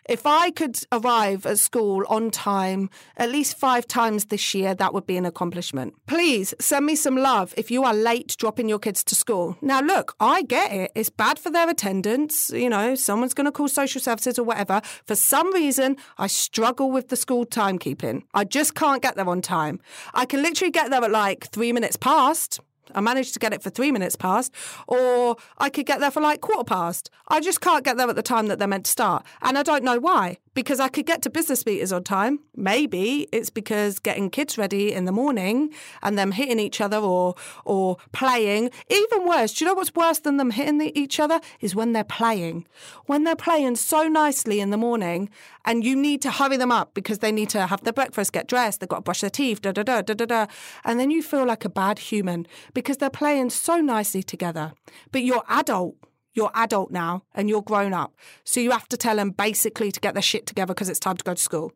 if 0.08 0.26
I 0.26 0.52
could 0.52 0.80
arrive 0.92 1.46
at 1.46 1.60
school 1.60 2.04
on 2.08 2.32
time 2.32 2.90
at 3.18 3.30
least 3.30 3.58
five 3.58 3.88
times 3.88 4.26
this 4.26 4.54
year, 4.54 4.74
that 4.76 4.94
would 4.94 5.06
be 5.06 5.18
an 5.18 5.26
accomplishment. 5.26 5.94
Please 6.08 6.54
send 6.60 6.86
me 6.86 6.96
some 6.96 7.18
love 7.18 7.54
if 7.58 7.70
you 7.70 7.84
are 7.84 7.94
late 7.94 8.36
dropping 8.38 8.70
your 8.70 8.80
kids 8.80 9.04
to 9.06 9.16
school. 9.16 9.58
Now, 9.62 9.82
look, 9.82 10.16
I 10.20 10.44
get 10.44 10.72
it. 10.72 10.92
It's 10.96 11.10
bad 11.10 11.40
for 11.40 11.50
their 11.50 11.70
attendance. 11.70 12.50
You 12.50 12.70
know, 12.70 12.96
someone's 12.96 13.34
going 13.34 13.46
to 13.46 13.52
call 13.52 13.68
social 13.68 14.02
services 14.02 14.40
or 14.40 14.44
whatever. 14.44 14.82
For 15.06 15.16
some 15.16 15.54
reason, 15.54 15.98
I 16.18 16.28
struggle 16.28 16.92
with 16.92 17.10
the 17.10 17.16
school 17.16 17.46
timekeeping. 17.46 18.24
I 18.34 18.44
just 18.44 18.76
can't 18.76 19.02
get 19.02 19.16
there 19.16 19.30
on 19.30 19.42
time. 19.42 19.80
I 20.14 20.26
can 20.26 20.42
literally 20.42 20.72
get 20.72 20.90
there 20.90 21.04
at 21.04 21.12
like 21.12 21.48
three 21.48 21.74
minutes 21.74 21.98
past. 21.98 22.60
I 22.96 23.02
managed 23.02 23.34
to 23.34 23.40
get 23.40 23.54
it 23.54 23.62
for 23.62 23.70
three 23.70 23.92
minutes 23.92 24.16
past, 24.16 24.54
or 24.88 25.38
I 25.58 25.70
could 25.70 25.86
get 25.86 26.00
there 26.00 26.12
for 26.12 26.22
like 26.22 26.42
quarter 26.42 26.64
past. 26.64 27.10
I 27.28 27.40
just 27.40 27.62
can't 27.62 27.84
get 27.84 27.98
there 27.98 28.10
at 28.10 28.16
the 28.16 28.24
time 28.24 28.48
that 28.48 28.60
they're 28.60 28.68
meant 28.68 28.86
to 28.86 28.92
start. 28.92 29.26
And 29.42 29.58
I 29.58 29.64
don't 29.64 29.84
know 29.84 30.00
why 30.00 30.38
because 30.58 30.80
I 30.80 30.88
could 30.88 31.06
get 31.06 31.22
to 31.22 31.30
business 31.30 31.68
meetings 31.68 31.94
on 31.94 32.04
time. 32.04 32.40
Maybe 32.56 33.28
it's 33.32 33.52
because 33.52 34.00
getting 34.00 34.32
kids 34.32 34.58
ready 34.58 34.92
in 34.92 35.06
the 35.06 35.12
morning 35.12 35.72
and 36.02 36.18
them 36.18 36.32
hitting 36.32 36.58
each 36.58 36.82
other 36.82 36.98
or 36.98 37.36
or 37.64 37.98
playing. 38.12 38.72
Even 38.90 39.28
worse, 39.28 39.54
do 39.54 39.64
you 39.64 39.70
know 39.70 39.76
what's 39.76 39.94
worse 39.94 40.18
than 40.18 40.38
them 40.38 40.50
hitting 40.50 40.80
the, 40.80 41.00
each 41.00 41.20
other 41.20 41.40
is 41.62 41.76
when 41.76 41.94
they're 41.94 42.04
playing. 42.04 42.66
When 43.06 43.24
they're 43.24 43.36
playing 43.36 43.76
so 43.76 44.08
nicely 44.08 44.60
in 44.60 44.72
the 44.72 44.78
morning 44.78 45.30
and 45.64 45.84
you 45.84 45.96
need 45.96 46.24
to 46.24 46.32
hurry 46.32 46.58
them 46.58 46.72
up 46.72 46.96
because 46.96 47.20
they 47.20 47.32
need 47.32 47.50
to 47.50 47.68
have 47.68 47.84
their 47.84 47.94
breakfast, 47.94 48.34
get 48.34 48.48
dressed, 48.48 48.80
they've 48.80 48.90
got 48.90 48.96
to 48.96 49.02
brush 49.04 49.22
their 49.22 49.30
teeth, 49.30 49.62
da 49.62 49.72
da 49.72 49.84
da 49.84 50.02
da 50.02 50.16
da 50.16 50.26
da, 50.26 50.48
and 50.84 51.00
then 51.00 51.12
you 51.12 51.22
feel 51.22 51.46
like 51.46 51.66
a 51.66 51.70
bad 51.70 52.00
human 52.00 52.48
because 52.74 52.98
they're 52.98 53.12
playing 53.12 53.52
so 53.52 53.80
nicely 53.80 54.24
together. 54.24 54.74
But 55.12 55.22
you're 55.22 55.44
adult 55.50 55.98
you're 56.38 56.52
adult 56.54 56.92
now 56.92 57.24
and 57.34 57.50
you're 57.50 57.62
grown 57.62 57.94
up. 57.94 58.16
So 58.46 58.60
you 58.60 58.72
have 58.72 58.88
to 58.90 58.98
tell 58.98 59.18
them 59.18 59.32
basically 59.32 59.92
to 59.92 60.00
get 60.00 60.14
their 60.14 60.22
shit 60.22 60.46
together 60.46 60.74
because 60.74 60.88
it's 60.88 61.00
time 61.00 61.18
to 61.18 61.24
go 61.24 61.34
to 61.34 61.42
school. 61.42 61.74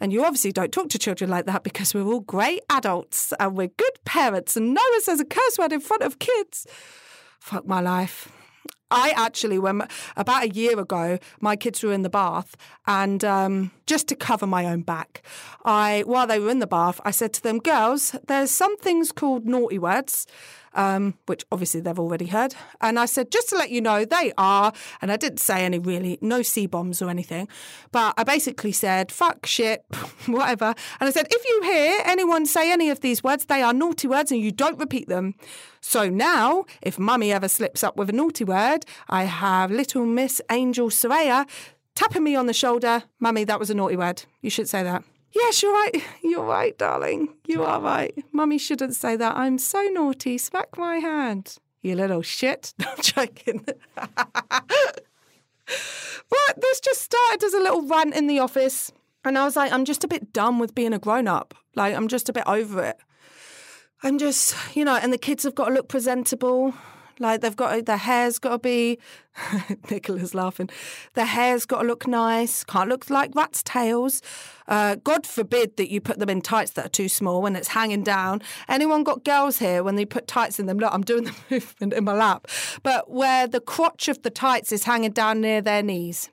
And 0.00 0.12
you 0.12 0.24
obviously 0.24 0.50
don't 0.50 0.72
talk 0.72 0.88
to 0.88 0.98
children 0.98 1.28
like 1.28 1.44
that 1.44 1.62
because 1.62 1.92
we're 1.92 2.06
all 2.06 2.20
great 2.20 2.62
adults 2.70 3.34
and 3.38 3.54
we're 3.54 3.68
good 3.68 4.04
parents 4.06 4.56
and 4.56 4.72
no 4.72 4.82
one 4.90 5.02
says 5.02 5.20
a 5.20 5.26
curse 5.26 5.58
word 5.58 5.72
in 5.72 5.80
front 5.80 6.02
of 6.02 6.18
kids. 6.18 6.66
Fuck 7.38 7.66
my 7.66 7.80
life. 7.80 8.32
I 8.90 9.12
actually, 9.16 9.58
when 9.58 9.86
about 10.16 10.44
a 10.44 10.48
year 10.48 10.78
ago, 10.80 11.18
my 11.40 11.54
kids 11.54 11.82
were 11.82 11.92
in 11.92 12.02
the 12.02 12.10
bath, 12.10 12.56
and 12.88 13.24
um, 13.24 13.70
just 13.86 14.08
to 14.08 14.16
cover 14.16 14.48
my 14.48 14.66
own 14.66 14.82
back, 14.82 15.22
I 15.64 16.02
while 16.06 16.26
they 16.26 16.40
were 16.40 16.50
in 16.50 16.58
the 16.58 16.66
bath, 16.66 17.00
I 17.04 17.12
said 17.12 17.32
to 17.34 17.42
them, 17.42 17.60
"Girls, 17.60 18.16
there's 18.26 18.50
some 18.50 18.76
things 18.78 19.12
called 19.12 19.46
naughty 19.46 19.78
words." 19.78 20.26
Um, 20.74 21.14
which 21.26 21.44
obviously 21.50 21.80
they've 21.80 21.98
already 21.98 22.26
heard. 22.26 22.54
And 22.80 22.98
I 22.98 23.06
said, 23.06 23.30
just 23.30 23.48
to 23.50 23.56
let 23.56 23.70
you 23.70 23.80
know, 23.80 24.04
they 24.04 24.32
are. 24.38 24.72
And 25.00 25.10
I 25.10 25.16
didn't 25.16 25.40
say 25.40 25.64
any 25.64 25.78
really, 25.78 26.18
no 26.20 26.42
C 26.42 26.66
bombs 26.66 27.02
or 27.02 27.10
anything. 27.10 27.48
But 27.92 28.14
I 28.16 28.24
basically 28.24 28.72
said, 28.72 29.10
fuck, 29.10 29.46
shit, 29.46 29.84
whatever. 30.26 30.74
And 31.00 31.08
I 31.08 31.10
said, 31.10 31.26
if 31.30 31.44
you 31.44 31.62
hear 31.62 32.02
anyone 32.04 32.46
say 32.46 32.72
any 32.72 32.90
of 32.90 33.00
these 33.00 33.22
words, 33.22 33.46
they 33.46 33.62
are 33.62 33.72
naughty 33.72 34.08
words 34.08 34.30
and 34.32 34.40
you 34.40 34.52
don't 34.52 34.78
repeat 34.78 35.08
them. 35.08 35.34
So 35.80 36.08
now, 36.08 36.64
if 36.82 36.98
mummy 36.98 37.32
ever 37.32 37.48
slips 37.48 37.82
up 37.82 37.96
with 37.96 38.10
a 38.10 38.12
naughty 38.12 38.44
word, 38.44 38.84
I 39.08 39.24
have 39.24 39.70
little 39.70 40.04
Miss 40.04 40.40
Angel 40.50 40.88
Soraya 40.88 41.48
tapping 41.94 42.24
me 42.24 42.36
on 42.36 42.46
the 42.46 42.52
shoulder. 42.52 43.04
Mummy, 43.18 43.44
that 43.44 43.58
was 43.58 43.70
a 43.70 43.74
naughty 43.74 43.96
word. 43.96 44.22
You 44.40 44.50
should 44.50 44.68
say 44.68 44.82
that. 44.82 45.04
Yes, 45.32 45.62
you're 45.62 45.72
right. 45.72 46.02
You're 46.22 46.44
right, 46.44 46.76
darling. 46.76 47.34
You 47.46 47.62
are 47.62 47.80
right. 47.80 48.12
Mummy 48.32 48.58
shouldn't 48.58 48.96
say 48.96 49.16
that. 49.16 49.36
I'm 49.36 49.58
so 49.58 49.82
naughty. 49.92 50.38
Smack 50.38 50.76
my 50.76 50.96
hand. 50.96 51.56
You 51.82 51.94
little 51.94 52.22
shit. 52.22 52.74
I'm 52.80 53.00
joking. 53.00 53.64
but 53.94 54.16
this 56.56 56.80
just 56.80 57.02
started 57.02 57.44
as 57.44 57.54
a 57.54 57.60
little 57.60 57.86
rant 57.86 58.14
in 58.14 58.26
the 58.26 58.40
office. 58.40 58.92
And 59.24 59.38
I 59.38 59.44
was 59.44 59.56
like, 59.56 59.72
I'm 59.72 59.84
just 59.84 60.02
a 60.04 60.08
bit 60.08 60.32
done 60.32 60.58
with 60.58 60.74
being 60.74 60.92
a 60.92 60.98
grown 60.98 61.28
up. 61.28 61.54
Like, 61.76 61.94
I'm 61.94 62.08
just 62.08 62.28
a 62.28 62.32
bit 62.32 62.44
over 62.46 62.82
it. 62.84 62.96
I'm 64.02 64.18
just, 64.18 64.56
you 64.74 64.84
know, 64.84 64.96
and 64.96 65.12
the 65.12 65.18
kids 65.18 65.44
have 65.44 65.54
got 65.54 65.68
to 65.68 65.74
look 65.74 65.88
presentable. 65.88 66.74
Like 67.20 67.42
they've 67.42 67.54
got 67.54 67.84
their 67.84 67.96
hair's 67.96 68.38
got 68.38 68.50
to 68.50 68.58
be. 68.58 68.98
Nicola's 69.90 70.34
laughing. 70.34 70.70
Their 71.14 71.26
hair's 71.26 71.66
got 71.66 71.82
to 71.82 71.86
look 71.86 72.06
nice. 72.06 72.64
Can't 72.64 72.88
look 72.88 73.10
like 73.10 73.34
rats' 73.34 73.62
tails. 73.62 74.22
Uh, 74.66 74.96
God 74.96 75.26
forbid 75.26 75.76
that 75.76 75.90
you 75.90 76.00
put 76.00 76.18
them 76.18 76.30
in 76.30 76.40
tights 76.40 76.72
that 76.72 76.86
are 76.86 76.90
too 76.90 77.08
small 77.08 77.42
when 77.42 77.56
it's 77.56 77.68
hanging 77.68 78.02
down. 78.02 78.40
Anyone 78.68 79.04
got 79.04 79.24
girls 79.24 79.58
here 79.58 79.82
when 79.84 79.96
they 79.96 80.06
put 80.06 80.26
tights 80.26 80.58
in 80.58 80.66
them? 80.66 80.78
Look, 80.78 80.92
I'm 80.92 81.02
doing 81.02 81.24
the 81.24 81.34
movement 81.50 81.92
in 81.92 82.04
my 82.04 82.14
lap, 82.14 82.48
but 82.82 83.10
where 83.10 83.46
the 83.46 83.60
crotch 83.60 84.08
of 84.08 84.22
the 84.22 84.30
tights 84.30 84.72
is 84.72 84.84
hanging 84.84 85.12
down 85.12 85.40
near 85.40 85.60
their 85.60 85.82
knees. 85.82 86.30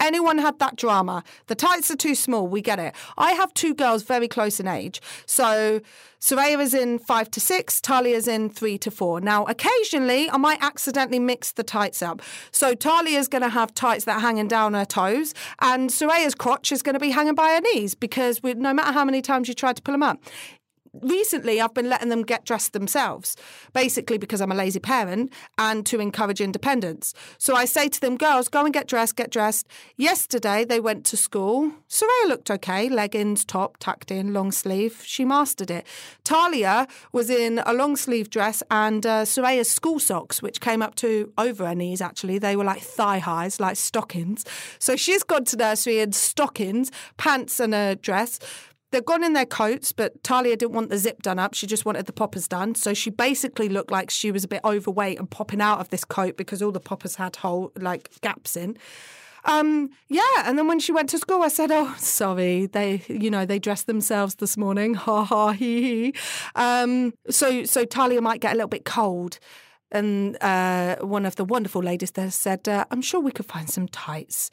Anyone 0.00 0.38
had 0.38 0.58
that 0.58 0.76
drama? 0.76 1.24
The 1.46 1.54
tights 1.54 1.90
are 1.90 1.96
too 1.96 2.14
small. 2.14 2.46
We 2.46 2.60
get 2.60 2.78
it. 2.78 2.94
I 3.16 3.32
have 3.32 3.52
two 3.54 3.74
girls 3.74 4.02
very 4.02 4.28
close 4.28 4.60
in 4.60 4.68
age. 4.68 5.00
So 5.26 5.80
Soraya 6.20 6.60
is 6.60 6.74
in 6.74 6.98
five 6.98 7.30
to 7.32 7.40
six, 7.40 7.80
Talia's 7.80 8.26
in 8.26 8.50
three 8.50 8.78
to 8.78 8.90
four. 8.90 9.20
Now, 9.20 9.44
occasionally 9.44 10.30
I 10.30 10.38
might 10.38 10.62
accidentally 10.62 11.18
mix 11.18 11.52
the 11.52 11.62
tights 11.62 12.02
up. 12.02 12.22
So 12.50 12.74
Talia's 12.74 13.28
going 13.28 13.42
to 13.42 13.48
have 13.48 13.72
tights 13.74 14.06
that 14.06 14.16
are 14.16 14.20
hanging 14.20 14.48
down 14.48 14.74
her 14.74 14.84
toes, 14.84 15.34
and 15.60 15.90
Soraya's 15.90 16.34
crotch 16.34 16.72
is 16.72 16.82
going 16.82 16.94
to 16.94 17.00
be 17.00 17.10
hanging 17.10 17.34
by 17.34 17.50
her 17.50 17.60
knees 17.60 17.94
because 17.94 18.42
we, 18.42 18.54
no 18.54 18.72
matter 18.74 18.92
how 18.92 19.04
many 19.04 19.22
times 19.22 19.46
you 19.46 19.54
try 19.54 19.72
to 19.72 19.82
pull 19.82 19.92
them 19.92 20.02
up, 20.02 20.20
recently 21.02 21.60
I've 21.60 21.74
been 21.74 21.88
letting 21.88 22.08
them 22.08 22.22
get 22.22 22.44
dressed 22.44 22.72
themselves, 22.72 23.36
basically 23.72 24.18
because 24.18 24.40
I'm 24.40 24.52
a 24.52 24.54
lazy 24.54 24.80
parent 24.80 25.32
and 25.58 25.84
to 25.86 26.00
encourage 26.00 26.40
independence. 26.40 27.14
So 27.38 27.54
I 27.54 27.64
say 27.64 27.88
to 27.88 28.00
them, 28.00 28.16
girls, 28.16 28.48
go 28.48 28.64
and 28.64 28.72
get 28.72 28.88
dressed, 28.88 29.16
get 29.16 29.30
dressed. 29.30 29.66
Yesterday 29.96 30.64
they 30.64 30.80
went 30.80 31.04
to 31.06 31.16
school. 31.16 31.72
Soraya 31.88 32.28
looked 32.28 32.50
okay, 32.50 32.88
leggings, 32.88 33.44
top, 33.44 33.76
tucked 33.78 34.10
in, 34.10 34.32
long 34.32 34.52
sleeve. 34.52 35.02
She 35.04 35.24
mastered 35.24 35.70
it. 35.70 35.86
Talia 36.24 36.86
was 37.12 37.30
in 37.30 37.60
a 37.66 37.72
long 37.72 37.96
sleeve 37.96 38.30
dress 38.30 38.62
and 38.70 39.06
uh, 39.06 39.24
Soraya's 39.24 39.70
school 39.70 39.98
socks, 39.98 40.42
which 40.42 40.60
came 40.60 40.82
up 40.82 40.94
to 40.96 41.32
over 41.38 41.66
her 41.66 41.74
knees 41.74 42.00
actually. 42.00 42.38
They 42.38 42.56
were 42.56 42.64
like 42.64 42.82
thigh 42.82 43.18
highs, 43.18 43.60
like 43.60 43.76
stockings. 43.76 44.44
So 44.78 44.96
she's 44.96 45.22
gone 45.22 45.44
to 45.46 45.56
nursery 45.56 46.00
in 46.00 46.12
stockings, 46.12 46.90
pants 47.16 47.60
and 47.60 47.74
a 47.74 47.96
dress 47.96 48.38
they'd 48.90 49.04
gone 49.04 49.24
in 49.24 49.32
their 49.32 49.46
coats, 49.46 49.92
but 49.92 50.22
Talia 50.22 50.56
didn't 50.56 50.72
want 50.74 50.90
the 50.90 50.98
zip 50.98 51.22
done 51.22 51.38
up. 51.38 51.54
She 51.54 51.66
just 51.66 51.84
wanted 51.84 52.06
the 52.06 52.12
poppers 52.12 52.48
done. 52.48 52.74
So 52.74 52.94
she 52.94 53.10
basically 53.10 53.68
looked 53.68 53.90
like 53.90 54.10
she 54.10 54.30
was 54.30 54.44
a 54.44 54.48
bit 54.48 54.60
overweight 54.64 55.18
and 55.18 55.30
popping 55.30 55.60
out 55.60 55.80
of 55.80 55.88
this 55.90 56.04
coat 56.04 56.36
because 56.36 56.62
all 56.62 56.72
the 56.72 56.80
poppers 56.80 57.16
had 57.16 57.36
hole 57.36 57.72
like 57.76 58.10
gaps 58.20 58.56
in. 58.56 58.76
Um, 59.46 59.90
yeah, 60.08 60.42
and 60.44 60.58
then 60.58 60.66
when 60.66 60.80
she 60.80 60.90
went 60.90 61.08
to 61.10 61.18
school, 61.18 61.42
I 61.42 61.48
said, 61.48 61.70
"Oh, 61.70 61.94
sorry, 61.98 62.66
they, 62.66 63.02
you 63.06 63.30
know, 63.30 63.46
they 63.46 63.60
dressed 63.60 63.86
themselves 63.86 64.34
this 64.36 64.56
morning." 64.56 64.94
Ha 65.06 65.24
ha 65.24 65.52
hee 65.52 65.82
hee. 65.82 66.14
Um, 66.56 67.14
so, 67.30 67.64
so 67.64 67.84
Talia 67.84 68.20
might 68.20 68.40
get 68.40 68.52
a 68.52 68.56
little 68.56 68.68
bit 68.68 68.84
cold. 68.84 69.38
And 69.92 70.36
uh, 70.42 70.96
one 70.96 71.24
of 71.24 71.36
the 71.36 71.44
wonderful 71.44 71.80
ladies 71.80 72.10
there 72.10 72.32
said, 72.32 72.68
uh, 72.68 72.86
"I'm 72.90 73.02
sure 73.02 73.20
we 73.20 73.30
could 73.30 73.46
find 73.46 73.70
some 73.70 73.86
tights. 73.86 74.50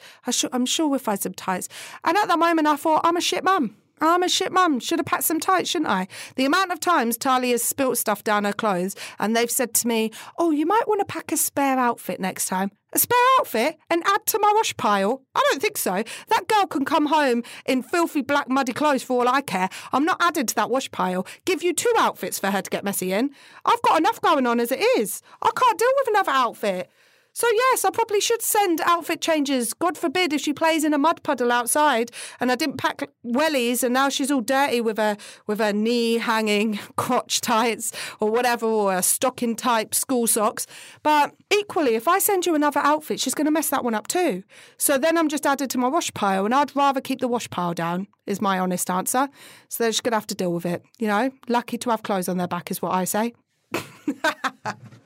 I'm 0.52 0.68
sure 0.68 0.88
we'll 0.88 1.00
find 1.00 1.20
some 1.20 1.34
tights." 1.34 1.70
And 2.04 2.16
at 2.16 2.28
that 2.28 2.38
moment, 2.38 2.68
I 2.68 2.76
thought, 2.76 3.02
"I'm 3.04 3.18
a 3.18 3.22
shit 3.22 3.44
mum." 3.44 3.76
I'm 4.02 4.24
a 4.24 4.30
shit 4.30 4.52
mum. 4.52 4.80
Should 4.80 5.00
have 5.00 5.06
packed 5.06 5.24
some 5.24 5.40
tights, 5.40 5.70
shouldn't 5.70 5.90
I? 5.90 6.08
The 6.36 6.46
amount 6.46 6.72
of 6.72 6.80
times 6.80 7.18
Talia's 7.18 7.64
spilt 7.64 7.98
stuff 7.98 8.24
down 8.24 8.44
her 8.44 8.54
clothes 8.54 8.96
and 9.20 9.36
they've 9.36 9.50
said 9.52 9.74
to 9.76 9.88
me, 9.88 10.12
Oh, 10.38 10.52
you 10.52 10.66
might 10.66 10.88
want 10.88 11.00
to 11.00 11.06
pack 11.06 11.32
a 11.32 11.38
spare 11.38 11.78
outfit 11.80 12.20
next 12.20 12.48
time. 12.48 12.72
A 12.92 13.00
spare 13.00 13.18
outfit 13.40 13.78
and 13.90 14.04
add 14.06 14.26
to 14.28 14.40
my 14.40 14.52
wash 14.56 14.76
pile? 14.78 15.24
I 15.34 15.44
don't 15.50 15.62
think 15.62 15.78
so. 15.78 16.04
That 16.28 16.48
girl 16.48 16.68
can 16.68 16.86
come 16.86 17.08
home 17.08 17.44
in 17.66 17.82
filthy 17.82 18.22
black 18.22 18.50
muddy 18.50 18.74
clothes 18.74 19.02
for 19.02 19.20
all 19.20 19.28
I 19.28 19.42
care. 19.42 19.70
I'm 19.92 20.06
not 20.06 20.22
added 20.22 20.48
to 20.50 20.56
that 20.56 20.70
wash 20.70 20.92
pile. 20.92 21.26
Give 21.46 21.64
you 21.64 21.74
two 21.74 21.92
outfits 21.98 22.38
for 22.38 22.52
her 22.52 22.62
to 22.62 22.70
get 22.70 22.84
messy 22.84 23.12
in. 23.12 23.32
I've 23.66 23.82
got 23.82 23.98
enough 24.00 24.22
going 24.22 24.46
on 24.46 24.60
as 24.60 24.72
it 24.72 24.82
is. 24.98 25.24
I 25.42 25.50
can't 25.56 25.80
deal 25.80 25.92
with 25.98 26.08
another 26.10 26.32
outfit. 26.32 26.92
So, 27.34 27.48
yes, 27.52 27.84
I 27.84 27.90
probably 27.90 28.20
should 28.20 28.44
send 28.44 28.80
outfit 28.82 29.20
changes. 29.20 29.74
God 29.74 29.98
forbid 29.98 30.34
if 30.34 30.42
she 30.42 30.54
plays 30.54 30.84
in 30.84 30.94
a 30.94 31.00
mud 31.00 31.24
puddle 31.24 31.52
outside 31.52 32.12
and 32.40 32.52
I 32.52 32.56
didn't 32.56 32.78
pack 32.78 33.10
wellies 33.26 33.84
and 33.84 33.92
now 33.94 34.10
she's 34.10 34.30
all 34.30 34.42
dirty 34.42 34.82
with 34.82 34.98
her, 34.98 35.18
with 35.48 35.60
her 35.60 35.74
knee 35.74 36.20
hanging 36.20 36.80
crotch 36.96 37.42
tights 37.42 37.92
or 38.20 38.30
whatever, 38.30 38.68
or 38.68 39.02
stocking 39.02 39.56
type 39.56 39.96
school 39.96 40.28
socks. 40.28 40.68
But 41.02 41.34
equally, 41.52 41.96
if 41.96 42.08
I 42.08 42.20
send 42.20 42.46
you 42.46 42.54
another 42.54 42.82
outfit, 42.82 43.20
she's 43.20 43.34
going 43.34 43.46
to 43.46 43.52
mess 43.52 43.70
that 43.70 43.84
one 43.84 43.96
up 43.96 44.08
too. 44.08 44.44
So 44.78 45.00
then 45.00 45.18
I'm 45.18 45.28
just 45.28 45.48
added 45.48 45.72
to 45.72 45.80
my 45.80 45.88
wash 45.88 46.14
pile 46.14 46.46
and 46.46 46.54
I'd 46.54 46.76
rather 46.76 47.02
keep 47.02 47.20
the 47.20 47.28
wash 47.28 47.50
pile 47.50 47.74
down, 47.74 48.08
is 48.28 48.42
my 48.42 48.60
honest 48.60 48.92
answer. 48.92 49.28
So 49.70 49.84
they're 49.84 49.92
just 49.92 50.04
going 50.04 50.12
to 50.12 50.18
have 50.18 50.28
to 50.28 50.36
deal 50.36 50.54
with 50.54 50.68
it. 50.68 50.84
You 51.00 51.08
know, 51.08 51.32
lucky 51.48 51.80
to 51.80 51.90
have 51.90 52.04
clothes 52.04 52.30
on 52.30 52.38
their 52.38 52.48
back 52.48 52.70
is 52.70 52.80
what 52.80 52.94
I 52.94 53.06
say. 53.06 53.34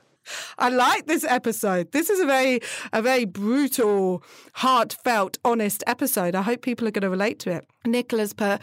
I 0.58 0.68
like 0.68 1.06
this 1.06 1.24
episode. 1.24 1.92
This 1.92 2.10
is 2.10 2.20
a 2.20 2.26
very, 2.26 2.60
a 2.92 3.02
very 3.02 3.24
brutal, 3.24 4.22
heartfelt, 4.54 5.38
honest 5.44 5.84
episode. 5.86 6.34
I 6.34 6.42
hope 6.42 6.62
people 6.62 6.86
are 6.88 6.90
going 6.90 7.02
to 7.02 7.10
relate 7.10 7.38
to 7.40 7.50
it. 7.50 7.66
Nicholas 7.86 8.32
put, 8.32 8.60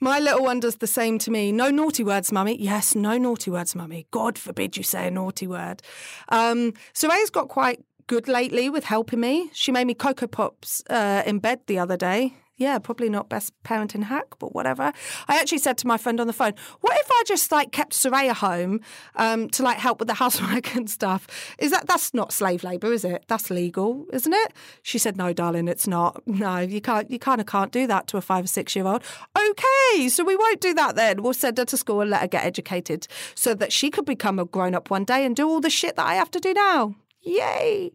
my 0.00 0.18
little 0.18 0.42
one 0.42 0.60
does 0.60 0.76
the 0.76 0.86
same 0.86 1.18
to 1.20 1.30
me. 1.30 1.52
No 1.52 1.70
naughty 1.70 2.02
words, 2.02 2.32
mummy. 2.32 2.60
Yes, 2.60 2.94
no 2.94 3.18
naughty 3.18 3.50
words, 3.50 3.74
mummy. 3.74 4.06
God 4.10 4.38
forbid 4.38 4.76
you 4.76 4.82
say 4.82 5.08
a 5.08 5.10
naughty 5.10 5.46
word. 5.46 5.82
Um, 6.30 6.72
Soraya's 6.94 7.30
got 7.30 7.48
quite 7.48 7.84
good 8.06 8.26
lately 8.26 8.68
with 8.70 8.84
helping 8.84 9.20
me. 9.20 9.50
She 9.52 9.70
made 9.70 9.86
me 9.86 9.94
Cocoa 9.94 10.26
Pops 10.26 10.82
uh, 10.90 11.22
in 11.26 11.38
bed 11.38 11.60
the 11.66 11.78
other 11.78 11.96
day 11.96 12.34
yeah, 12.60 12.78
probably 12.78 13.08
not 13.08 13.30
best 13.30 13.54
parenting 13.64 14.04
hack, 14.04 14.38
but 14.38 14.54
whatever. 14.54 14.92
I 15.28 15.40
actually 15.40 15.58
said 15.58 15.78
to 15.78 15.86
my 15.86 15.96
friend 15.96 16.20
on 16.20 16.26
the 16.26 16.34
phone, 16.34 16.52
what 16.82 16.94
if 16.98 17.10
I 17.10 17.22
just 17.26 17.50
like 17.50 17.72
kept 17.72 17.94
Soraya 17.94 18.34
home 18.34 18.82
um, 19.16 19.48
to 19.50 19.62
like 19.62 19.78
help 19.78 19.98
with 19.98 20.08
the 20.08 20.14
housework 20.22 20.76
and 20.76 20.88
stuff? 20.88 21.26
Is 21.58 21.70
that 21.70 21.86
that's 21.86 22.12
not 22.12 22.34
slave 22.34 22.62
labor, 22.62 22.92
is 22.92 23.02
it? 23.02 23.24
That's 23.28 23.48
legal, 23.48 24.04
isn't 24.12 24.32
it? 24.32 24.52
She 24.82 24.98
said, 24.98 25.16
no, 25.16 25.32
darling, 25.32 25.68
it's 25.68 25.88
not. 25.88 26.20
No, 26.26 26.58
you 26.58 26.82
can't. 26.82 27.10
You 27.10 27.18
kind 27.18 27.40
of 27.40 27.46
can't 27.46 27.72
do 27.72 27.86
that 27.86 28.06
to 28.08 28.18
a 28.18 28.20
five 28.20 28.44
or 28.44 28.48
six 28.48 28.76
year 28.76 28.86
old. 28.86 29.02
Okay, 29.34 30.10
so 30.10 30.22
we 30.22 30.36
won't 30.36 30.60
do 30.60 30.74
that 30.74 30.96
then. 30.96 31.22
We'll 31.22 31.32
send 31.32 31.56
her 31.56 31.64
to 31.64 31.76
school 31.78 32.02
and 32.02 32.10
let 32.10 32.20
her 32.20 32.28
get 32.28 32.44
educated 32.44 33.08
so 33.34 33.54
that 33.54 33.72
she 33.72 33.90
could 33.90 34.04
become 34.04 34.38
a 34.38 34.44
grown 34.44 34.74
up 34.74 34.90
one 34.90 35.04
day 35.04 35.24
and 35.24 35.34
do 35.34 35.48
all 35.48 35.60
the 35.60 35.70
shit 35.70 35.96
that 35.96 36.06
I 36.06 36.14
have 36.16 36.30
to 36.32 36.40
do 36.40 36.52
now. 36.52 36.94
Yay. 37.22 37.92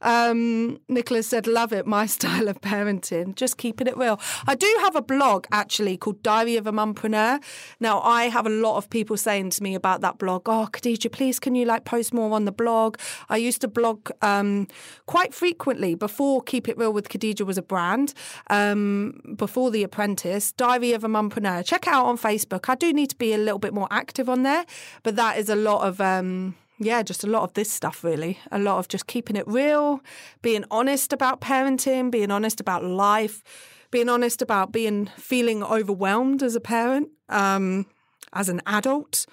Um, 0.00 0.78
Nicholas 0.88 1.26
said, 1.26 1.46
Love 1.46 1.72
it, 1.72 1.86
my 1.86 2.06
style 2.16 2.48
of 2.48 2.60
parenting, 2.60 3.34
just 3.34 3.56
keeping 3.56 3.86
it 3.86 3.96
real. 3.96 4.20
I 4.46 4.54
do 4.54 4.72
have 4.80 4.94
a 4.94 5.02
blog 5.02 5.46
actually 5.50 5.96
called 5.96 6.22
Diary 6.22 6.56
of 6.56 6.66
a 6.66 6.72
Mumpreneur. 6.72 7.42
Now, 7.80 8.00
I 8.00 8.24
have 8.24 8.46
a 8.46 8.50
lot 8.50 8.76
of 8.76 8.88
people 8.88 9.16
saying 9.16 9.50
to 9.50 9.62
me 9.62 9.74
about 9.74 10.00
that 10.02 10.18
blog, 10.18 10.48
Oh, 10.48 10.68
Khadija, 10.70 11.10
please, 11.10 11.40
can 11.40 11.54
you 11.54 11.64
like 11.64 11.84
post 11.84 12.14
more 12.14 12.32
on 12.34 12.44
the 12.44 12.52
blog? 12.52 12.98
I 13.28 13.36
used 13.36 13.60
to 13.62 13.68
blog 13.68 14.10
um, 14.22 14.68
quite 15.06 15.34
frequently 15.34 15.94
before 15.94 16.42
Keep 16.42 16.68
It 16.68 16.78
Real 16.78 16.92
with 16.92 17.08
Khadija 17.08 17.44
was 17.44 17.58
a 17.58 17.62
brand, 17.62 18.14
um, 18.48 19.20
before 19.36 19.70
The 19.70 19.82
Apprentice, 19.82 20.52
Diary 20.52 20.92
of 20.92 21.02
a 21.02 21.08
Mumpreneur. 21.08 21.64
Check 21.64 21.86
it 21.86 21.92
out 21.92 22.06
on 22.06 22.16
Facebook. 22.16 22.68
I 22.68 22.76
do 22.76 22.92
need 22.92 23.10
to 23.10 23.16
be 23.16 23.32
a 23.32 23.38
little 23.38 23.58
bit 23.58 23.74
more 23.74 23.88
active 23.90 24.28
on 24.28 24.44
there, 24.44 24.64
but 25.02 25.16
that 25.16 25.38
is 25.38 25.48
a 25.48 25.56
lot 25.56 25.86
of. 25.86 26.00
Um, 26.00 26.54
yeah, 26.84 27.02
just 27.02 27.24
a 27.24 27.26
lot 27.26 27.42
of 27.42 27.54
this 27.54 27.70
stuff, 27.70 28.04
really. 28.04 28.38
A 28.50 28.58
lot 28.58 28.78
of 28.78 28.88
just 28.88 29.06
keeping 29.06 29.36
it 29.36 29.46
real, 29.46 30.00
being 30.42 30.64
honest 30.70 31.12
about 31.12 31.40
parenting, 31.40 32.10
being 32.10 32.30
honest 32.30 32.60
about 32.60 32.84
life, 32.84 33.42
being 33.90 34.08
honest 34.08 34.42
about 34.42 34.72
being 34.72 35.06
feeling 35.16 35.62
overwhelmed 35.62 36.42
as 36.42 36.54
a 36.54 36.60
parent, 36.60 37.08
um, 37.28 37.86
as 38.32 38.48
an 38.48 38.60
adult, 38.66 39.26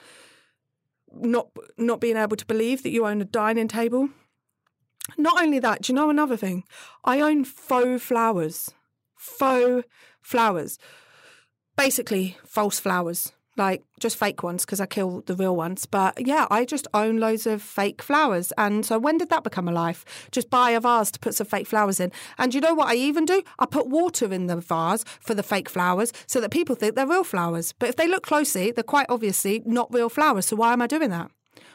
not 1.14 1.48
not 1.78 2.00
being 2.00 2.18
able 2.18 2.38
to 2.38 2.46
believe 2.46 2.84
that 2.84 2.92
you 2.92 3.06
own 3.06 3.22
a 3.22 3.26
dining 3.26 3.68
table. 3.68 4.10
Not 5.18 5.42
only 5.42 5.60
that, 5.60 5.84
do 5.84 5.92
you 5.92 5.96
know 5.96 6.10
another 6.10 6.38
thing? 6.38 6.64
I 7.04 7.20
own 7.20 7.44
faux 7.44 8.04
flowers. 8.04 8.70
Faux 9.16 9.88
flowers. 10.22 10.78
Basically, 11.76 12.38
false 12.46 12.80
flowers 12.80 13.32
like 13.60 13.84
just 14.00 14.18
fake 14.18 14.42
ones 14.42 14.66
because 14.66 14.80
I 14.80 14.88
kill 14.88 15.22
the 15.28 15.36
real 15.36 15.56
ones. 15.56 15.86
But 15.86 16.26
yeah, 16.26 16.48
I 16.50 16.66
just 16.66 16.88
own 16.94 17.18
loads 17.18 17.46
of 17.46 17.62
fake 17.62 18.02
flowers. 18.02 18.52
And 18.58 18.86
so 18.86 18.98
when 18.98 19.18
did 19.18 19.30
that 19.30 19.44
become 19.44 19.68
a 19.68 19.72
life? 19.72 20.04
Just 20.32 20.50
buy 20.50 20.72
a 20.72 20.80
vase 20.80 21.12
to 21.12 21.20
put 21.20 21.36
some 21.36 21.46
fake 21.46 21.68
flowers 21.68 22.00
in. 22.00 22.12
And 22.40 22.56
you 22.56 22.62
know 22.62 22.74
what 22.74 22.88
I 22.88 22.96
even 22.96 23.26
do? 23.26 23.44
I 23.60 23.68
put 23.68 23.88
water 23.88 24.34
in 24.34 24.48
the 24.48 24.58
vase 24.58 25.04
for 25.20 25.36
the 25.36 25.44
fake 25.44 25.70
flowers 25.70 26.12
so 26.26 26.42
that 26.42 26.50
people 26.50 26.76
think 26.76 26.96
they're 26.96 27.06
real 27.06 27.24
flowers. 27.24 27.74
But 27.74 27.90
if 27.90 27.98
they 27.98 28.08
look 28.08 28.24
closely, 28.24 28.72
they're 28.72 28.84
quite 28.84 29.08
obviously 29.10 29.62
not 29.66 29.94
real 29.94 30.10
flowers. 30.10 30.48
So 30.48 30.56
why 30.56 30.74
am 30.74 30.82
I 30.82 30.88
doing 30.88 31.12
that? 31.12 31.30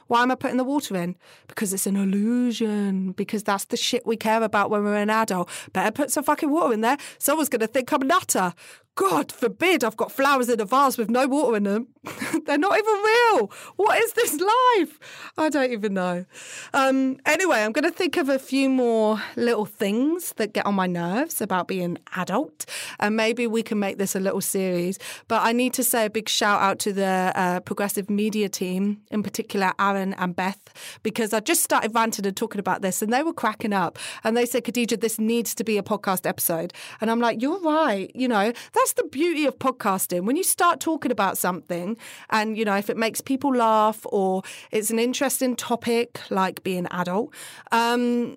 Why 0.07 0.23
am 0.23 0.31
I 0.31 0.35
putting 0.35 0.59
the 0.59 0.64
water 0.64 0.97
in? 0.97 1.16
Because 1.49 1.73
it's 1.73 1.87
an 1.87 1.97
illusion. 1.97 3.12
Because 3.12 3.42
that's 3.42 3.66
the 3.66 3.77
shit 3.77 4.07
we 4.07 4.16
care 4.16 4.42
about 4.42 4.70
when 4.70 4.85
we're 4.85 4.97
an 4.97 5.11
adult. 5.11 5.49
Better 5.73 5.90
put 5.90 6.11
some 6.11 6.25
fucking 6.25 6.51
water 6.51 6.75
in 6.75 6.83
there. 6.83 6.99
Someone's 7.18 7.49
going 7.49 7.61
to 7.61 7.66
think 7.66 7.92
I'm 7.92 8.07
nutter. 8.07 8.53
God 8.97 9.33
forbid 9.33 9.83
I've 9.83 9.97
got 9.97 10.13
flowers 10.13 10.49
in 10.49 10.61
a 10.61 10.65
vase 10.65 10.97
with 10.97 11.11
no 11.11 11.27
water 11.27 11.57
in 11.57 11.65
them. 11.65 11.89
They're 12.47 12.59
not 12.59 12.79
even 12.79 12.95
real. 12.95 13.51
What 13.77 13.99
is 14.01 14.13
this 14.13 14.41
life? 14.41 15.33
I 15.37 15.49
don't 15.49 15.73
even 15.73 15.95
know. 15.95 16.25
Um, 16.73 17.19
anyway, 17.27 17.63
I'm 17.63 17.73
going 17.73 17.85
to 17.85 17.91
think 17.91 18.17
of 18.17 18.29
a 18.29 18.39
few 18.39 18.69
more 18.69 19.21
little 19.37 19.65
things 19.65 20.33
that 20.37 20.53
get 20.53 20.67
on 20.67 20.75
my 20.75 20.87
nerves 20.87 21.41
about 21.41 21.67
being 21.67 21.99
adult, 22.15 22.67
and 23.01 23.17
maybe 23.17 23.47
we 23.47 23.63
can 23.63 23.79
make 23.79 23.99
this 23.99 24.15
a 24.15 24.21
little 24.21 24.41
series. 24.41 24.99
But 25.27 25.43
I 25.43 25.53
need 25.53 25.73
to 25.75 25.83
say 25.83 26.07
a 26.07 26.11
big 26.11 26.29
shout 26.29 26.61
out 26.61 26.79
to 26.81 26.93
the 26.93 27.33
uh, 27.35 27.61
progressive 27.61 28.09
media 28.09 28.49
team, 28.49 29.01
in 29.11 29.23
particular 29.23 29.73
Aaron 29.81 30.15
and 30.15 30.37
Beth, 30.37 30.61
because 31.03 31.33
I 31.33 31.41
just 31.41 31.65
started 31.65 31.95
ranting 31.95 32.27
and 32.27 32.37
talking 32.37 32.61
about 32.61 32.83
this, 32.83 33.03
and 33.03 33.13
they 33.13 33.23
were 33.23 33.33
cracking 33.33 33.73
up. 33.73 33.99
And 34.23 34.37
they 34.37 34.47
said, 34.47 34.65
Khadija, 34.65 35.01
this 35.01 35.19
needs 35.19 35.55
to 35.57 35.65
be 35.65 35.79
a 35.79 35.83
podcast 35.83 36.27
episode. 36.27 36.73
And 37.01 37.11
I'm 37.11 37.21
like, 37.21 37.43
you're 37.43 37.61
right. 37.61 38.11
You 38.15 38.29
know, 38.29 38.53
that's 38.85 38.92
the 38.92 39.05
beauty 39.05 39.47
of 39.47 39.59
podcasting. 39.59 40.27
When 40.27 40.37
you 40.37 40.44
start 40.44 40.79
talking 40.79 41.11
about 41.11 41.38
something, 41.38 41.97
and 42.29 42.59
you 42.59 42.66
know, 42.66 42.77
if 42.77 42.90
it 42.90 42.99
makes 42.99 43.23
people 43.23 43.55
laugh 43.55 44.05
or 44.05 44.42
it's 44.70 44.90
an 44.90 44.99
interesting 44.99 45.57
topic 45.57 46.20
like 46.29 46.62
being 46.64 46.87
adult, 46.90 47.33
um, 47.73 48.37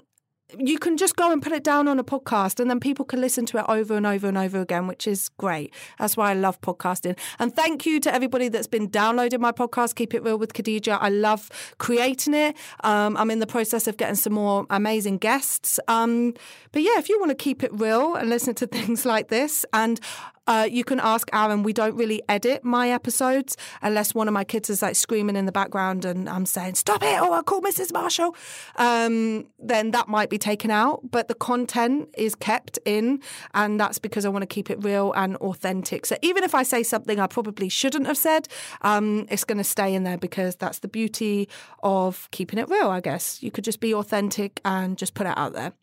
you 0.57 0.79
can 0.79 0.95
just 0.95 1.17
go 1.17 1.33
and 1.33 1.41
put 1.41 1.51
it 1.51 1.65
down 1.65 1.89
on 1.89 1.99
a 1.99 2.03
podcast 2.05 2.61
and 2.61 2.69
then 2.69 2.79
people 2.79 3.03
can 3.03 3.19
listen 3.19 3.45
to 3.47 3.57
it 3.57 3.65
over 3.67 3.97
and 3.97 4.07
over 4.07 4.29
and 4.29 4.37
over 4.37 4.61
again, 4.61 4.87
which 4.87 5.05
is 5.05 5.27
great. 5.27 5.73
That's 5.99 6.15
why 6.15 6.31
I 6.31 6.33
love 6.33 6.61
podcasting. 6.61 7.19
And 7.39 7.53
thank 7.53 7.85
you 7.85 7.99
to 7.99 8.13
everybody 8.13 8.47
that's 8.47 8.67
been 8.67 8.87
downloading 8.87 9.41
my 9.41 9.51
podcast, 9.51 9.95
Keep 9.95 10.13
It 10.13 10.23
Real 10.23 10.37
with 10.37 10.53
Khadija. 10.53 10.97
I 11.01 11.09
love 11.09 11.49
creating 11.77 12.33
it. 12.33 12.55
Um, 12.85 13.17
I'm 13.17 13.29
in 13.31 13.39
the 13.39 13.47
process 13.47 13.87
of 13.87 13.97
getting 13.97 14.15
some 14.15 14.31
more 14.31 14.65
amazing 14.69 15.17
guests. 15.17 15.77
Um, 15.89 16.33
but 16.71 16.81
yeah, 16.81 16.97
if 16.97 17.09
you 17.09 17.19
want 17.19 17.31
to 17.31 17.35
keep 17.35 17.63
it 17.63 17.73
real 17.73 18.15
and 18.15 18.29
listen 18.29 18.55
to 18.55 18.67
things 18.77 19.05
like 19.05 19.27
this, 19.27 19.65
and 19.73 19.99
uh, 20.47 20.67
you 20.69 20.83
can 20.83 20.99
ask 20.99 21.29
Aaron. 21.33 21.63
We 21.63 21.73
don't 21.73 21.95
really 21.95 22.21
edit 22.29 22.63
my 22.63 22.89
episodes 22.89 23.57
unless 23.81 24.15
one 24.15 24.27
of 24.27 24.33
my 24.33 24.43
kids 24.43 24.69
is 24.69 24.81
like 24.81 24.95
screaming 24.95 25.35
in 25.35 25.45
the 25.45 25.51
background 25.51 26.05
and 26.05 26.29
I'm 26.29 26.45
saying, 26.45 26.75
stop 26.75 27.03
it, 27.03 27.21
or 27.21 27.31
I'll 27.33 27.43
call 27.43 27.61
Mrs. 27.61 27.91
Marshall. 27.93 28.35
Um, 28.77 29.47
then 29.59 29.91
that 29.91 30.07
might 30.07 30.29
be 30.29 30.37
taken 30.37 30.71
out. 30.71 31.01
But 31.11 31.27
the 31.27 31.35
content 31.35 32.09
is 32.17 32.35
kept 32.35 32.79
in. 32.85 33.21
And 33.53 33.79
that's 33.79 33.99
because 33.99 34.25
I 34.25 34.29
want 34.29 34.43
to 34.43 34.47
keep 34.47 34.69
it 34.69 34.83
real 34.83 35.13
and 35.13 35.35
authentic. 35.37 36.05
So 36.05 36.15
even 36.21 36.43
if 36.43 36.55
I 36.55 36.63
say 36.63 36.83
something 36.83 37.19
I 37.19 37.27
probably 37.27 37.69
shouldn't 37.69 38.07
have 38.07 38.17
said, 38.17 38.47
um, 38.81 39.27
it's 39.29 39.43
going 39.43 39.57
to 39.57 39.63
stay 39.63 39.93
in 39.93 40.03
there 40.03 40.17
because 40.17 40.55
that's 40.55 40.79
the 40.79 40.87
beauty 40.87 41.49
of 41.83 42.29
keeping 42.31 42.59
it 42.59 42.69
real, 42.69 42.89
I 42.89 43.01
guess. 43.01 43.43
You 43.43 43.51
could 43.51 43.63
just 43.63 43.79
be 43.79 43.93
authentic 43.93 44.61
and 44.63 44.97
just 44.97 45.13
put 45.13 45.27
it 45.27 45.37
out 45.37 45.53
there. 45.53 45.73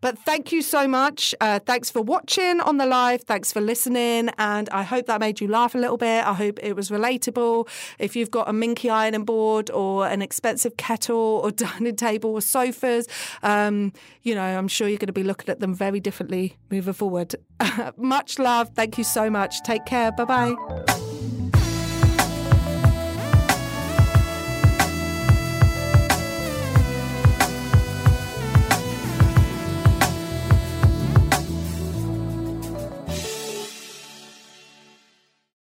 But 0.00 0.18
thank 0.18 0.52
you 0.52 0.62
so 0.62 0.86
much. 0.86 1.34
Uh, 1.40 1.58
thanks 1.58 1.90
for 1.90 2.02
watching 2.02 2.60
on 2.60 2.76
the 2.78 2.86
live. 2.86 3.22
Thanks 3.22 3.52
for 3.52 3.60
listening. 3.60 4.30
And 4.38 4.68
I 4.70 4.82
hope 4.82 5.06
that 5.06 5.20
made 5.20 5.40
you 5.40 5.48
laugh 5.48 5.74
a 5.74 5.78
little 5.78 5.96
bit. 5.96 6.24
I 6.24 6.34
hope 6.34 6.58
it 6.62 6.74
was 6.74 6.90
relatable. 6.90 7.68
If 7.98 8.16
you've 8.16 8.30
got 8.30 8.48
a 8.48 8.52
minky 8.52 8.90
ironing 8.90 9.24
board 9.24 9.70
or 9.70 10.06
an 10.06 10.22
expensive 10.22 10.76
kettle 10.76 11.40
or 11.42 11.50
dining 11.52 11.96
table 11.96 12.30
or 12.30 12.40
sofas, 12.40 13.06
um, 13.42 13.92
you 14.22 14.34
know, 14.34 14.42
I'm 14.42 14.68
sure 14.68 14.88
you're 14.88 14.98
going 14.98 15.06
to 15.06 15.12
be 15.12 15.22
looking 15.22 15.48
at 15.48 15.60
them 15.60 15.74
very 15.74 16.00
differently 16.00 16.56
moving 16.70 16.94
forward. 16.94 17.34
much 17.96 18.38
love. 18.38 18.70
Thank 18.74 18.98
you 18.98 19.04
so 19.04 19.30
much. 19.30 19.62
Take 19.62 19.86
care. 19.86 20.12
Bye 20.12 20.24
bye. 20.24 21.05